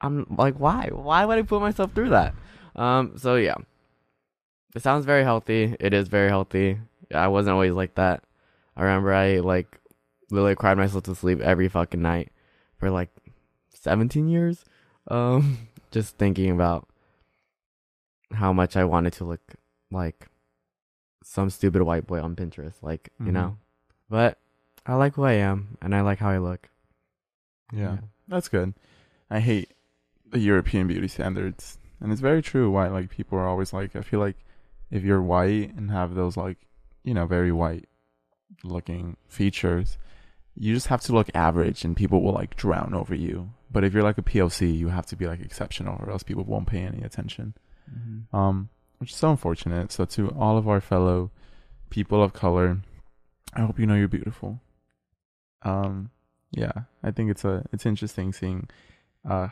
I'm 0.00 0.26
like, 0.36 0.56
why? 0.56 0.88
Why 0.92 1.24
would 1.24 1.38
I 1.38 1.42
put 1.42 1.60
myself 1.60 1.92
through 1.92 2.10
that? 2.10 2.34
Um, 2.76 3.16
so 3.16 3.36
yeah. 3.36 3.56
It 4.74 4.82
sounds 4.82 5.04
very 5.04 5.22
healthy. 5.22 5.76
It 5.78 5.94
is 5.94 6.08
very 6.08 6.28
healthy. 6.28 6.78
I 7.14 7.28
wasn't 7.28 7.54
always 7.54 7.72
like 7.72 7.94
that. 7.94 8.24
I 8.76 8.82
remember 8.82 9.14
I 9.14 9.38
like 9.38 9.78
literally 10.30 10.56
cried 10.56 10.76
myself 10.78 11.04
to 11.04 11.14
sleep 11.14 11.40
every 11.40 11.68
fucking 11.68 12.02
night 12.02 12.32
for 12.78 12.90
like 12.90 13.10
17 13.72 14.28
years. 14.28 14.64
Um, 15.08 15.68
just 15.90 16.18
thinking 16.18 16.50
about 16.50 16.88
how 18.32 18.52
much 18.52 18.76
I 18.76 18.84
wanted 18.84 19.12
to 19.14 19.24
look 19.24 19.54
like 19.92 20.28
some 21.26 21.48
stupid 21.50 21.82
white 21.82 22.06
boy 22.06 22.20
on 22.20 22.36
Pinterest, 22.36 22.74
like, 22.82 23.10
you 23.18 23.26
Mhm. 23.26 23.32
know. 23.32 23.58
But 24.10 24.38
I 24.86 24.94
like 24.94 25.14
who 25.14 25.24
I 25.24 25.32
am 25.32 25.78
and 25.80 25.94
I 25.94 26.02
like 26.02 26.18
how 26.18 26.28
I 26.28 26.38
look. 26.38 26.68
Yeah, 27.72 27.98
that's 28.28 28.48
good. 28.48 28.74
I 29.30 29.40
hate 29.40 29.72
the 30.30 30.38
European 30.38 30.86
beauty 30.86 31.08
standards, 31.08 31.78
and 32.00 32.12
it's 32.12 32.20
very 32.20 32.42
true. 32.42 32.70
Why 32.70 32.88
like 32.88 33.08
people 33.10 33.38
are 33.38 33.48
always 33.48 33.72
like, 33.72 33.96
I 33.96 34.02
feel 34.02 34.20
like 34.20 34.36
if 34.90 35.02
you're 35.02 35.22
white 35.22 35.74
and 35.74 35.90
have 35.90 36.14
those 36.14 36.36
like, 36.36 36.58
you 37.02 37.14
know, 37.14 37.26
very 37.26 37.50
white 37.52 37.88
looking 38.62 39.16
features, 39.26 39.96
you 40.54 40.74
just 40.74 40.88
have 40.88 41.00
to 41.02 41.12
look 41.12 41.30
average, 41.34 41.84
and 41.84 41.96
people 41.96 42.22
will 42.22 42.34
like 42.34 42.54
drown 42.54 42.94
over 42.94 43.14
you. 43.14 43.50
But 43.72 43.82
if 43.82 43.92
you're 43.94 44.04
like 44.04 44.18
a 44.18 44.22
POC, 44.22 44.76
you 44.76 44.88
have 44.88 45.06
to 45.06 45.16
be 45.16 45.26
like 45.26 45.40
exceptional, 45.40 45.96
or 46.00 46.10
else 46.10 46.22
people 46.22 46.44
won't 46.44 46.68
pay 46.68 46.80
any 46.82 47.02
attention. 47.02 47.54
Mm-hmm. 47.90 48.36
Um, 48.36 48.68
which 48.98 49.10
is 49.10 49.16
so 49.16 49.30
unfortunate. 49.30 49.92
So 49.92 50.04
to 50.04 50.28
all 50.30 50.56
of 50.56 50.68
our 50.68 50.80
fellow 50.80 51.30
people 51.90 52.22
of 52.22 52.32
color, 52.32 52.78
I 53.54 53.60
hope 53.60 53.78
you 53.78 53.86
know 53.86 53.94
you're 53.94 54.08
beautiful. 54.08 54.60
Um, 55.62 56.10
yeah, 56.50 56.72
I 57.02 57.10
think 57.10 57.30
it's 57.30 57.44
a 57.44 57.64
it's 57.72 57.86
interesting 57.86 58.32
seeing 58.32 58.68
uh 59.28 59.48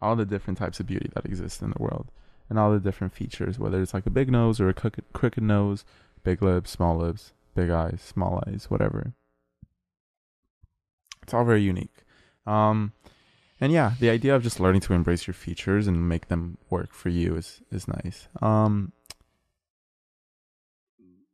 all 0.00 0.16
the 0.16 0.26
different 0.26 0.58
types 0.58 0.80
of 0.80 0.86
beauty 0.86 1.10
that 1.14 1.24
exist 1.24 1.62
in 1.62 1.70
the 1.70 1.82
world 1.82 2.10
and 2.48 2.58
all 2.58 2.72
the 2.72 2.80
different 2.80 3.14
features, 3.14 3.58
whether 3.58 3.80
it's 3.80 3.94
like 3.94 4.06
a 4.06 4.10
big 4.10 4.30
nose 4.30 4.60
or 4.60 4.68
a 4.68 4.74
crooked, 4.74 5.04
crooked 5.12 5.42
nose, 5.42 5.84
big 6.22 6.42
lips, 6.42 6.70
small 6.70 6.96
lips, 6.98 7.32
big 7.54 7.70
eyes, 7.70 8.00
small 8.02 8.42
eyes, 8.46 8.66
whatever. 8.68 9.14
It's 11.22 11.32
all 11.32 11.44
very 11.44 11.62
unique. 11.62 12.04
Um, 12.46 12.92
and 13.64 13.72
yeah, 13.72 13.94
the 13.98 14.10
idea 14.10 14.36
of 14.36 14.42
just 14.42 14.60
learning 14.60 14.82
to 14.82 14.92
embrace 14.92 15.26
your 15.26 15.32
features 15.34 15.86
and 15.86 16.06
make 16.06 16.28
them 16.28 16.58
work 16.68 16.92
for 16.92 17.08
you 17.08 17.34
is 17.36 17.62
is 17.72 17.88
nice. 17.88 18.28
Um, 18.42 18.92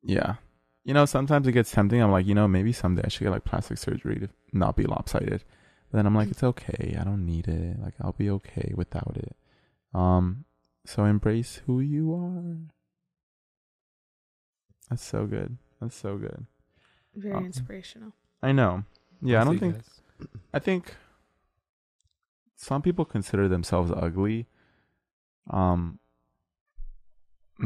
yeah, 0.03 0.37
you 0.85 0.95
know, 0.95 1.05
sometimes 1.07 1.47
it 1.49 1.53
gets 1.53 1.73
tempting. 1.73 2.01
I'm 2.01 2.13
like, 2.13 2.27
you 2.27 2.35
know, 2.35 2.47
maybe 2.49 2.73
someday 2.73 3.03
I 3.05 3.09
should 3.09 3.25
get 3.25 3.31
like 3.33 3.45
plastic 3.45 3.79
surgery 3.79 4.19
to 4.21 4.29
not 4.53 4.77
be 4.77 4.85
lopsided. 4.85 5.43
But 5.91 5.99
then 5.99 6.07
I'm 6.07 6.15
like, 6.15 6.31
it's 6.31 6.45
okay. 6.45 6.97
I 7.01 7.03
don't 7.03 7.27
need 7.27 7.49
it. 7.49 7.81
Like, 7.83 7.95
I'll 8.01 8.13
be 8.13 8.31
okay 8.31 8.73
without 8.77 9.17
it. 9.17 9.35
Um, 9.93 10.45
so 10.87 11.05
embrace 11.05 11.63
who 11.67 11.81
you 11.81 12.15
are. 12.15 12.59
That's 14.89 15.05
so 15.05 15.27
good. 15.27 15.59
That's 15.81 15.97
so 15.97 16.17
good. 16.17 16.47
Very 17.17 17.35
Um, 17.35 17.47
inspirational. 17.47 18.13
I 18.41 18.53
know. 18.53 18.85
Yeah, 19.21 19.41
I 19.41 19.45
don't 19.45 19.59
think. 19.59 19.75
guys. 19.75 20.01
I 20.55 20.61
think 20.61 20.95
some 22.61 22.83
people 22.83 23.07
consider 23.07 23.49
themselves 23.49 23.91
ugly. 23.91 24.47
Um, 25.49 25.99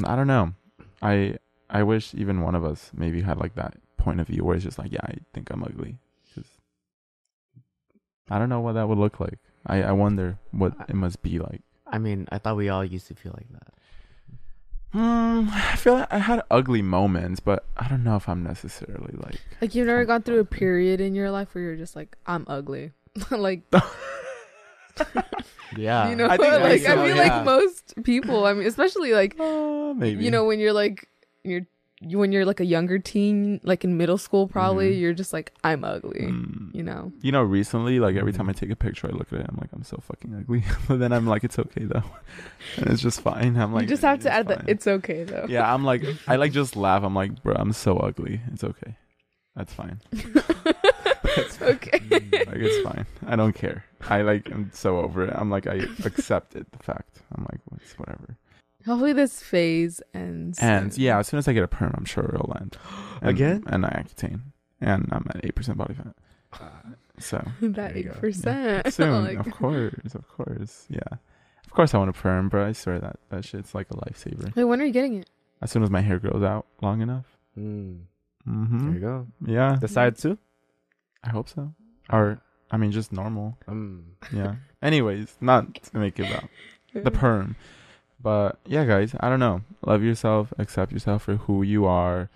I 0.04 0.14
don't 0.14 0.28
know. 0.28 0.54
I 1.02 1.38
I 1.68 1.82
wish 1.82 2.14
even 2.14 2.42
one 2.42 2.54
of 2.54 2.64
us 2.64 2.92
maybe 2.94 3.22
had 3.22 3.38
like 3.38 3.56
that 3.56 3.74
point 3.96 4.20
of 4.20 4.28
view 4.28 4.44
where 4.44 4.54
it's 4.54 4.64
just 4.64 4.78
like, 4.78 4.92
yeah, 4.92 5.00
I 5.02 5.16
think 5.32 5.50
I'm 5.50 5.64
ugly. 5.64 5.98
Just 6.34 6.50
I 8.30 8.38
don't 8.38 8.48
know 8.48 8.60
what 8.60 8.74
that 8.74 8.88
would 8.88 8.98
look 8.98 9.18
like. 9.18 9.38
I 9.66 9.82
I 9.82 9.92
wonder 9.92 10.38
what 10.52 10.74
it 10.88 10.94
must 10.94 11.22
be 11.22 11.40
like. 11.40 11.62
I 11.88 11.98
mean, 11.98 12.28
I 12.30 12.38
thought 12.38 12.56
we 12.56 12.68
all 12.68 12.84
used 12.84 13.08
to 13.08 13.14
feel 13.16 13.32
like 13.36 13.50
that. 13.50 13.72
Hmm. 14.92 15.48
I 15.50 15.74
feel 15.74 15.94
like 15.94 16.12
I 16.12 16.18
had 16.18 16.42
ugly 16.52 16.82
moments, 16.82 17.40
but 17.40 17.66
I 17.76 17.88
don't 17.88 18.04
know 18.04 18.14
if 18.14 18.28
I'm 18.28 18.44
necessarily 18.44 19.16
like. 19.16 19.40
Like 19.60 19.74
you've 19.74 19.88
never 19.88 20.02
I'm 20.02 20.06
gone 20.06 20.22
through 20.22 20.38
a 20.38 20.44
period 20.44 21.00
in 21.00 21.16
your 21.16 21.32
life 21.32 21.52
where 21.52 21.64
you're 21.64 21.76
just 21.76 21.96
like, 21.96 22.16
I'm 22.26 22.44
ugly. 22.46 22.92
like 23.30 23.62
Yeah. 25.76 26.08
you 26.08 26.14
know, 26.16 26.26
I 26.28 26.36
think 26.36 26.52
like 26.62 26.82
so, 26.82 26.92
I 26.92 27.06
feel 27.06 27.16
yeah. 27.16 27.22
like 27.36 27.44
most 27.44 27.94
people. 28.04 28.46
I 28.46 28.52
mean, 28.52 28.66
especially 28.66 29.12
like 29.12 29.34
Uh, 29.40 29.92
maybe 29.94 30.22
you 30.24 30.30
know 30.30 30.44
when 30.44 30.60
you're 30.60 30.72
like 30.72 31.08
you're 31.42 31.62
you, 32.00 32.18
when 32.18 32.32
you're 32.32 32.44
like 32.44 32.60
a 32.60 32.64
younger 32.66 32.98
teen, 32.98 33.60
like 33.64 33.82
in 33.82 33.96
middle 33.96 34.18
school, 34.18 34.46
probably 34.46 34.92
Mhm. 34.92 35.00
you're 35.00 35.14
just 35.14 35.32
like, 35.32 35.52
I'm 35.64 35.84
ugly. 35.84 36.26
Mm. 36.26 36.74
You 36.74 36.82
know. 36.82 37.12
You 37.22 37.32
know, 37.32 37.42
recently, 37.42 37.98
like 37.98 38.14
every 38.16 38.32
time 38.32 38.48
I 38.50 38.52
take 38.52 38.68
a 38.70 38.76
picture, 38.76 39.06
I 39.08 39.10
look 39.16 39.32
at 39.32 39.40
it. 39.40 39.46
I'm 39.48 39.56
like, 39.56 39.70
I'm 39.72 39.84
so 39.84 39.96
fucking 40.02 40.34
ugly. 40.34 40.64
but 40.88 40.98
then 40.98 41.12
I'm 41.12 41.26
like, 41.26 41.44
it's 41.44 41.58
okay 41.58 41.84
though, 41.84 42.02
and 42.76 42.90
it's 42.90 43.00
just 43.00 43.20
fine. 43.22 43.56
I'm 43.56 43.72
like, 43.72 43.82
you 43.82 43.88
just 43.88 44.02
have 44.02 44.18
to 44.20 44.28
"It's 44.28 44.36
add 44.36 44.48
that 44.48 44.68
it's 44.68 44.86
okay 44.86 45.24
though. 45.24 45.46
Yeah, 45.48 45.72
I'm 45.72 45.82
like, 45.84 46.02
I 46.28 46.36
like 46.36 46.52
just 46.52 46.76
laugh. 46.76 47.02
I'm 47.02 47.14
like, 47.14 47.42
bro, 47.42 47.54
I'm 47.56 47.72
so 47.72 47.96
ugly. 47.96 48.40
It's 48.52 48.64
okay. 48.64 48.96
That's 49.56 49.72
fine. 49.72 50.00
okay. 51.62 52.00
like 52.10 52.56
it's 52.56 52.82
fine. 52.88 53.06
I 53.26 53.36
don't 53.36 53.54
care. 53.54 53.84
I 54.08 54.22
like 54.22 54.50
I'm 54.50 54.70
so 54.72 54.98
over 54.98 55.24
it. 55.24 55.32
I'm 55.34 55.50
like 55.50 55.66
I 55.66 55.74
accepted 56.04 56.66
the 56.72 56.82
fact. 56.82 57.22
I'm 57.34 57.44
like 57.50 57.60
it's 57.80 57.98
whatever. 57.98 58.36
Hopefully 58.86 59.12
this 59.14 59.40
phase 59.42 60.02
ends. 60.12 60.58
And 60.60 60.96
yeah, 60.98 61.18
as 61.18 61.28
soon 61.28 61.38
as 61.38 61.48
I 61.48 61.52
get 61.54 61.62
a 61.64 61.68
perm, 61.68 61.94
I'm 61.96 62.04
sure 62.04 62.24
it'll 62.24 62.54
end. 62.60 62.76
And, 63.22 63.30
Again? 63.30 63.62
And 63.68 63.86
I 63.86 64.04
Accutane. 64.04 64.40
And 64.82 65.08
I'm 65.10 65.24
at 65.30 65.44
eight 65.44 65.54
percent 65.54 65.78
body 65.78 65.94
fat. 65.94 66.14
So 67.20 67.42
that 67.62 67.96
eight 67.96 68.06
go. 68.08 68.14
percent. 68.14 68.92
soon, 68.92 69.24
Like- 69.24 69.46
of 69.46 69.52
course, 69.52 70.14
of 70.14 70.26
course, 70.28 70.86
yeah. 70.90 70.98
Of 71.64 71.70
course, 71.70 71.94
I 71.94 71.98
want 71.98 72.10
a 72.10 72.12
perm, 72.12 72.48
but 72.48 72.62
I 72.62 72.72
swear 72.72 72.98
that 72.98 73.18
that 73.30 73.44
shit's 73.44 73.72
like 73.74 73.88
a 73.92 73.94
lifesaver. 73.94 74.54
Wait, 74.56 74.64
when 74.64 74.80
are 74.80 74.84
you 74.84 74.92
getting 74.92 75.14
it? 75.14 75.30
As 75.62 75.70
soon 75.70 75.82
as 75.84 75.90
my 75.90 76.00
hair 76.00 76.18
grows 76.18 76.42
out 76.42 76.66
long 76.82 77.00
enough. 77.02 77.26
Mm, 77.58 78.00
Mm-hmm. 78.48 78.78
There 78.84 78.94
you 78.94 79.00
go. 79.00 79.26
Yeah, 79.46 79.76
The 79.80 79.88
side 79.88 80.18
too. 80.18 80.36
I 81.24 81.30
hope 81.30 81.48
so. 81.48 81.72
Or 82.10 82.40
I 82.70 82.76
mean, 82.76 82.92
just 82.92 83.12
normal. 83.12 83.58
Um, 83.66 84.04
Yeah. 84.32 84.56
Anyways, 84.82 85.36
not 85.40 85.74
to 85.84 85.98
make 85.98 86.18
it 86.20 86.28
about 86.30 86.48
the 86.92 87.10
perm, 87.22 87.56
but 88.20 88.58
yeah, 88.66 88.84
guys, 88.84 89.14
I 89.20 89.28
don't 89.30 89.40
know. 89.40 89.62
Love 89.84 90.02
yourself, 90.02 90.52
accept 90.58 90.92
yourself 90.92 91.22
for 91.22 91.36
who 91.36 91.62
you 91.62 91.86
are, 91.86 92.28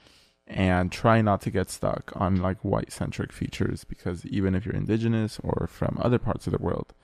and 0.46 0.90
try 0.90 1.20
not 1.20 1.42
to 1.42 1.50
get 1.50 1.70
stuck 1.70 2.12
on 2.16 2.36
like 2.36 2.64
white 2.64 2.90
centric 2.90 3.32
features 3.32 3.84
because 3.84 4.24
even 4.26 4.54
if 4.54 4.64
you're 4.64 4.74
indigenous 4.74 5.38
or 5.44 5.66
from 5.70 5.98
other 6.00 6.18
parts 6.18 6.46
of 6.46 6.52
the 6.52 6.62
world, 6.62 6.94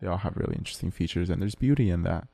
they 0.00 0.06
all 0.06 0.18
have 0.18 0.36
really 0.36 0.56
interesting 0.56 0.90
features 0.90 1.28
and 1.30 1.42
there's 1.42 1.54
beauty 1.56 1.90
in 1.90 2.02
that. 2.04 2.28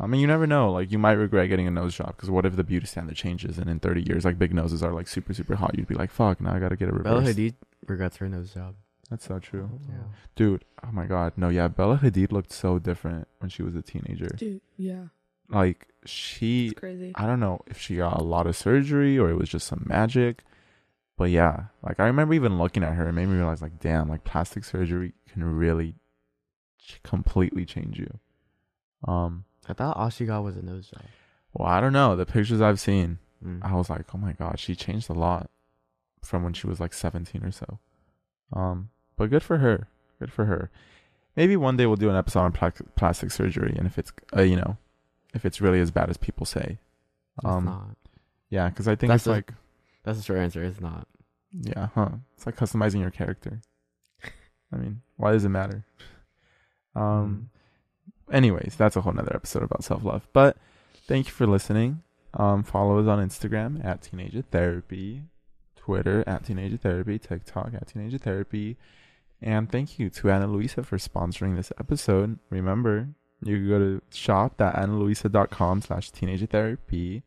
I 0.00 0.06
mean, 0.06 0.20
you 0.20 0.26
never 0.26 0.46
know. 0.46 0.72
Like, 0.72 0.90
you 0.90 0.98
might 0.98 1.12
regret 1.12 1.48
getting 1.48 1.68
a 1.68 1.70
nose 1.70 1.94
job 1.94 2.16
because 2.16 2.30
what 2.30 2.46
if 2.46 2.56
the 2.56 2.64
beauty 2.64 2.86
standard 2.86 3.14
changes 3.14 3.58
and 3.58 3.70
in 3.70 3.78
30 3.78 4.02
years, 4.02 4.24
like, 4.24 4.38
big 4.38 4.52
noses 4.52 4.82
are 4.82 4.92
like 4.92 5.06
super, 5.06 5.32
super 5.34 5.54
hot? 5.54 5.76
You'd 5.76 5.86
be 5.86 5.94
like, 5.94 6.10
fuck, 6.10 6.40
now 6.40 6.54
I 6.54 6.58
gotta 6.58 6.76
get 6.76 6.88
a 6.88 6.92
Bella 6.92 7.20
reverse. 7.20 7.36
Hadid 7.36 7.54
regrets 7.86 8.16
her 8.18 8.28
nose 8.28 8.52
job. 8.54 8.74
That's 9.10 9.26
so 9.26 9.38
true. 9.38 9.68
Yeah. 9.88 9.94
Dude, 10.36 10.64
oh 10.86 10.90
my 10.92 11.06
god. 11.06 11.34
No, 11.36 11.48
yeah, 11.50 11.68
Bella 11.68 11.98
Hadid 11.98 12.32
looked 12.32 12.52
so 12.52 12.78
different 12.78 13.28
when 13.40 13.50
she 13.50 13.62
was 13.62 13.74
a 13.74 13.82
teenager. 13.82 14.28
Dude, 14.28 14.60
yeah, 14.78 15.04
Like, 15.50 15.88
she 16.06 16.68
it's 16.68 16.78
crazy. 16.80 17.12
I 17.14 17.26
don't 17.26 17.40
know 17.40 17.60
if 17.66 17.78
she 17.78 17.96
got 17.96 18.18
a 18.18 18.22
lot 18.22 18.46
of 18.46 18.56
surgery 18.56 19.18
or 19.18 19.28
it 19.30 19.34
was 19.36 19.48
just 19.50 19.66
some 19.66 19.82
magic. 19.86 20.44
But 21.18 21.30
yeah, 21.30 21.64
like 21.82 22.00
I 22.00 22.06
remember 22.06 22.32
even 22.34 22.58
looking 22.58 22.82
at 22.82 22.94
her, 22.94 23.06
it 23.08 23.12
made 23.12 23.26
me 23.28 23.36
realize, 23.36 23.60
like, 23.60 23.78
damn, 23.80 24.08
like 24.08 24.24
plastic 24.24 24.64
surgery 24.64 25.12
can 25.30 25.44
really 25.44 25.94
ch- 26.78 27.00
completely 27.02 27.66
change 27.66 27.98
you. 27.98 28.18
Um, 29.06 29.44
I 29.68 29.74
thought 29.74 29.96
all 29.96 30.08
she 30.10 30.24
got 30.24 30.42
was 30.42 30.56
a 30.56 30.62
nose 30.62 30.88
job. 30.88 31.02
well, 31.52 31.68
I 31.68 31.80
don't 31.82 31.92
know. 31.92 32.16
The 32.16 32.24
pictures 32.26 32.60
I've 32.62 32.80
seen, 32.80 33.18
Mm. 33.44 33.58
I 33.62 33.74
was 33.74 33.90
like, 33.90 34.06
oh 34.14 34.18
my 34.18 34.32
god, 34.34 34.60
she 34.60 34.76
changed 34.76 35.10
a 35.10 35.14
lot 35.14 35.50
from 36.22 36.42
when 36.44 36.52
she 36.52 36.66
was 36.66 36.80
like 36.80 36.92
17 36.94 37.42
or 37.44 37.50
so. 37.50 37.78
Um, 38.52 38.90
but 39.16 39.30
good 39.30 39.42
for 39.42 39.58
her. 39.58 39.88
Good 40.18 40.32
for 40.32 40.44
her. 40.46 40.70
Maybe 41.36 41.56
one 41.56 41.76
day 41.76 41.86
we'll 41.86 41.96
do 41.96 42.10
an 42.10 42.16
episode 42.16 42.40
on 42.40 42.52
pla- 42.52 42.70
plastic 42.96 43.30
surgery, 43.30 43.74
and 43.76 43.86
if 43.86 43.98
it's, 43.98 44.12
uh, 44.36 44.42
you 44.42 44.56
know, 44.56 44.76
if 45.34 45.44
it's 45.46 45.60
really 45.60 45.80
as 45.80 45.90
bad 45.90 46.10
as 46.10 46.16
people 46.18 46.44
say. 46.46 46.78
It's 47.38 47.46
Um, 47.46 47.64
not. 47.64 47.96
Yeah, 48.50 48.68
because 48.68 48.86
I 48.86 48.94
think 48.96 49.08
That's 49.08 49.22
it's 49.22 49.26
a- 49.28 49.30
like. 49.30 49.52
That's 50.04 50.18
the 50.18 50.24
short 50.24 50.40
answer. 50.40 50.62
It's 50.62 50.80
not. 50.80 51.06
Yeah, 51.52 51.88
huh. 51.94 52.10
It's 52.36 52.44
like 52.46 52.56
customizing 52.56 53.00
your 53.00 53.10
character. 53.10 53.60
I 54.72 54.76
mean, 54.76 55.02
why 55.16 55.32
does 55.32 55.44
it 55.44 55.50
matter? 55.50 55.84
Um 56.94 57.50
anyways, 58.30 58.74
that's 58.76 58.96
a 58.96 59.00
whole 59.02 59.12
nother 59.12 59.34
episode 59.34 59.62
about 59.62 59.84
self 59.84 60.04
love. 60.04 60.26
But 60.32 60.56
thank 61.06 61.26
you 61.26 61.32
for 61.32 61.46
listening. 61.46 62.02
Um 62.34 62.62
follow 62.62 62.98
us 62.98 63.06
on 63.06 63.26
Instagram 63.26 63.84
at 63.84 64.02
Teenager 64.02 64.42
Therapy, 64.42 65.22
Twitter 65.84 66.22
at 66.26 66.44
Teenager 66.44 66.76
Therapy, 66.76 67.18
TikTok 67.18 67.70
at 67.74 67.88
Teenager 67.88 68.18
Therapy. 68.18 68.76
And 69.40 69.70
thank 69.70 69.98
you 69.98 70.08
to 70.10 70.30
Ana 70.30 70.46
Luisa 70.46 70.84
for 70.84 70.98
sponsoring 70.98 71.56
this 71.56 71.72
episode. 71.78 72.38
Remember, 72.50 73.08
you 73.44 73.56
can 73.56 73.68
go 73.68 73.78
to 73.78 74.02
shop.analuisa.com 74.10 75.82
slash 75.82 76.10
teenager 76.12 76.46
therapy. 76.46 77.24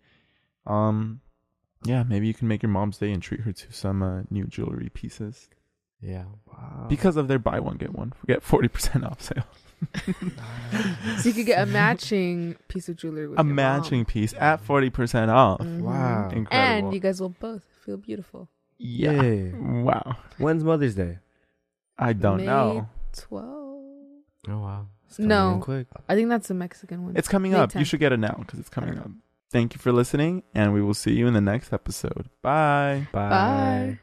Um 0.65 1.21
yeah, 1.83 2.03
maybe 2.03 2.25
you 2.25 2.33
can 2.33 2.47
make 2.47 2.63
your 2.63 2.71
mom's 2.71 2.97
day 2.97 3.11
and 3.11 3.21
treat 3.21 3.41
her 3.41 3.51
to 3.51 3.71
some 3.71 4.01
uh, 4.01 4.21
new 4.31 4.45
jewelry 4.45 4.89
pieces 4.91 5.49
Yeah. 6.05 6.25
wow. 6.47 6.85
because 6.89 7.17
of 7.17 7.27
their 7.27 7.39
buy 7.39 7.59
one 7.59 7.77
get 7.77 7.93
one. 7.93 8.13
Get 8.27 8.43
forty 8.43 8.67
percent 8.67 9.03
off 9.05 9.21
sale. 9.21 9.43
So 11.19 11.29
you 11.29 11.33
could 11.33 11.45
get 11.45 11.61
a 11.61 11.65
matching 11.71 12.55
piece 12.67 12.89
of 12.89 12.95
jewelry 12.95 13.27
with 13.27 13.37
A 13.39 13.43
your 13.43 13.45
mom. 13.45 13.55
matching 13.55 14.05
piece 14.05 14.33
at 14.39 14.61
forty 14.61 14.89
percent 14.89 15.29
off. 15.31 15.59
Mhm. 15.59 15.81
Wow. 15.81 16.29
Incredible. 16.29 16.47
And 16.87 16.93
you 16.93 16.99
guys 16.99 17.19
will 17.21 17.29
both 17.29 17.63
feel 17.85 17.97
beautiful. 17.97 18.47
yeah. 18.77 19.21
Yay. 19.21 19.51
Wow. 19.51 20.15
When's 20.37 20.63
Mother's 20.63 20.95
Day? 20.95 21.19
I 21.97 22.13
don't 22.13 22.37
May 22.37 22.45
know. 22.45 22.87
Twelve. 23.15 23.83
Oh 24.47 24.59
wow. 24.59 24.87
No. 25.19 25.59
quick. 25.61 25.87
I 26.09 26.15
think 26.15 26.29
that's 26.29 26.47
the 26.47 26.53
Mexican 26.53 27.03
one. 27.05 27.15
It's 27.15 27.27
coming 27.27 27.51
May 27.53 27.59
up. 27.59 27.75
You 27.75 27.85
should 27.85 27.99
get 27.99 28.11
it 28.11 28.17
now 28.19 28.35
because 28.39 28.59
it's 28.59 28.69
coming 28.69 28.97
up. 28.97 29.09
Thank 29.51 29.73
you 29.73 29.79
for 29.79 29.91
listening, 29.93 30.43
and 30.53 30.73
we 30.73 30.81
will 30.81 30.93
see 30.95 31.13
you 31.13 31.27
in 31.27 31.33
the 31.33 31.41
next 31.41 31.71
episode. 31.71 32.29
Bye. 32.41 33.07
Bye. 33.13 33.29
Bye. 33.29 33.99